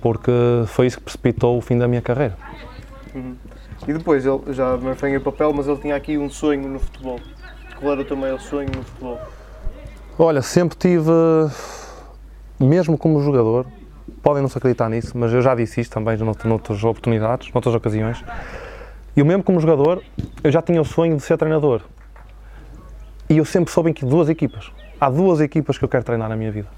[0.00, 0.32] Porque
[0.66, 2.36] foi isso que precipitou o fim da minha carreira.
[3.86, 7.20] E depois, ele já me o papel, mas ele tinha aqui um sonho no futebol.
[7.80, 9.18] Qual era o teu maior sonho no futebol?
[10.18, 11.10] Olha, sempre tive,
[12.58, 13.66] mesmo como jogador,
[14.22, 17.74] podem não se acreditar nisso, mas eu já disse isto também nout- noutras oportunidades, noutras
[17.74, 18.22] ocasiões.
[19.16, 20.02] Eu mesmo como jogador,
[20.44, 21.80] eu já tinha o sonho de ser treinador.
[23.28, 24.70] E eu sempre soube que duas equipas.
[25.00, 26.68] Há duas equipas que eu quero treinar na minha vida.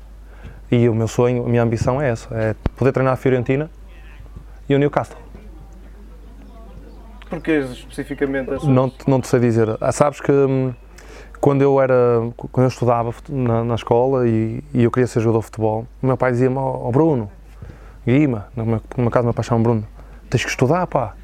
[0.71, 3.69] E o meu sonho, a minha ambição é essa, é poder treinar a Fiorentina
[4.69, 5.19] e o Newcastle.
[7.29, 8.69] Porquê especificamente essas?
[8.69, 9.77] Não, não te sei dizer.
[9.81, 10.73] Ah, sabes que hum,
[11.43, 15.41] quando eu era, quando eu estudava na, na escola e, e eu queria ser jogador
[15.41, 17.29] de futebol, o meu pai dizia-me, ó Bruno,
[18.07, 19.85] Guima, no meu, meu caso meu pai chama Bruno,
[20.31, 21.15] tens que estudar, pá,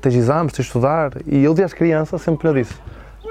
[0.00, 1.12] tens exames, tens de estudar.
[1.26, 2.74] E eu desde criança sempre lhe disse,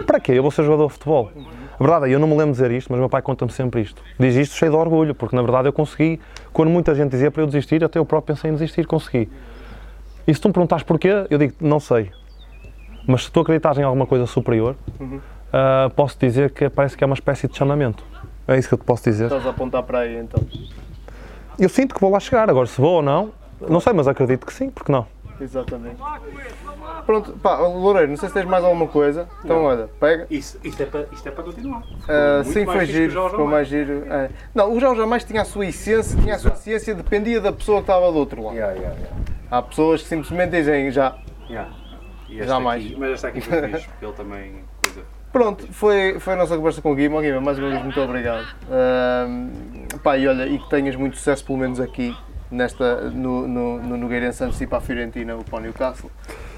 [0.06, 0.34] para quê?
[0.34, 1.32] Eu vou ser jogador de futebol.
[1.80, 3.82] A verdade é, eu não me lembro de dizer isto, mas meu pai conta-me sempre
[3.82, 4.00] isto.
[4.20, 6.22] Diz isto cheio de orgulho, porque na verdade eu consegui,
[6.54, 9.28] quando muita gente dizia para eu desistir, até eu próprio pensei em desistir, consegui.
[10.28, 12.12] E se tu me perguntares porquê, eu digo, não sei.
[13.08, 14.76] Mas se tu acreditas em alguma coisa superior,
[15.58, 18.04] ah, posso dizer que parece que é uma espécie de chamamento.
[18.46, 19.26] É isso que eu te posso dizer.
[19.26, 20.46] Estás a apontar para aí então.
[21.58, 23.32] Eu sinto que vou lá chegar, agora se vou ou não,
[23.62, 25.08] não sei, mas acredito que sim, porque não?
[25.40, 25.96] Exatamente.
[27.06, 29.30] Pronto, pá, Loureiro, não sei se tens mais alguma coisa.
[29.44, 30.28] Então, olha, pega.
[30.30, 31.80] Isso, isto, é para, isto é para continuar.
[31.80, 34.04] Muito sim, mais foi fixe que o giro, Jorge ficou mais giro.
[34.12, 34.30] é.
[34.54, 37.78] Não, o Jorge jamais tinha a sua essência, tinha a sua essência, dependia da pessoa
[37.78, 38.56] que estava do outro lado.
[38.56, 39.16] Yeah, yeah, yeah.
[39.50, 41.18] Há pessoas que simplesmente dizem já.
[42.28, 42.84] E Jamais.
[42.86, 44.64] Aqui, mas esta aqui foi fixe, porque ele também.
[44.84, 45.02] Coisa,
[45.36, 47.22] Pronto, foi, foi a nossa conversa com o Guima.
[47.22, 48.48] Guima, mais uma vez, muito obrigado.
[48.72, 49.50] Ahm,
[50.02, 52.16] pá, e olha, e que tenhas muito sucesso, pelo menos aqui,
[52.50, 56.10] nesta, no, no, no Nogueirense, antes de ir para a Fiorentina ou para o Newcastle.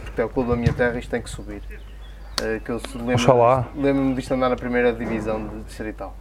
[0.10, 1.64] Até o clube da minha terra, isto tem que subir.
[2.40, 6.16] Ah, que eu se lembro, lembro-me disto andar na primeira divisão de distrital.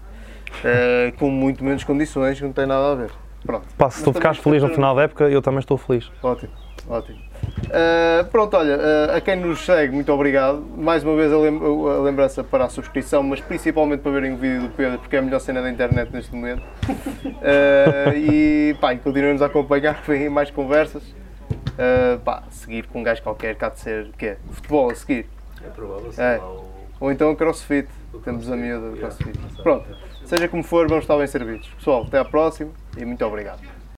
[0.65, 3.11] Ah, com muito menos condições, que não tem nada a ver.
[3.45, 3.67] Pronto.
[3.77, 6.11] Pá, se tu Mas ficares também feliz no final da época, eu também estou feliz.
[6.23, 6.53] Ótimo,
[6.89, 7.19] ótimo.
[7.67, 10.65] Uh, pronto, olha, uh, a quem nos segue, muito obrigado.
[10.77, 14.37] Mais uma vez a, lem- a lembrança para a subscrição, mas principalmente para verem o
[14.37, 16.63] vídeo do Pedro, porque é a melhor cena da internet neste momento.
[16.89, 21.03] Uh, e pá, continuem-nos a acompanhar, vêm aí mais conversas.
[21.03, 24.37] Uh, pá, seguir com um gajo qualquer, cá de ser, o quê?
[24.53, 25.27] Futebol a seguir.
[25.65, 26.13] é provável, É.
[26.13, 26.65] sei o-
[27.01, 27.89] Ou então a crossfit.
[28.25, 29.39] Temos a miúda do crossfit.
[29.63, 29.85] Pronto,
[30.25, 31.69] seja como for, vamos estar bem servidos.
[31.77, 33.61] Pessoal, até à próxima e muito obrigado.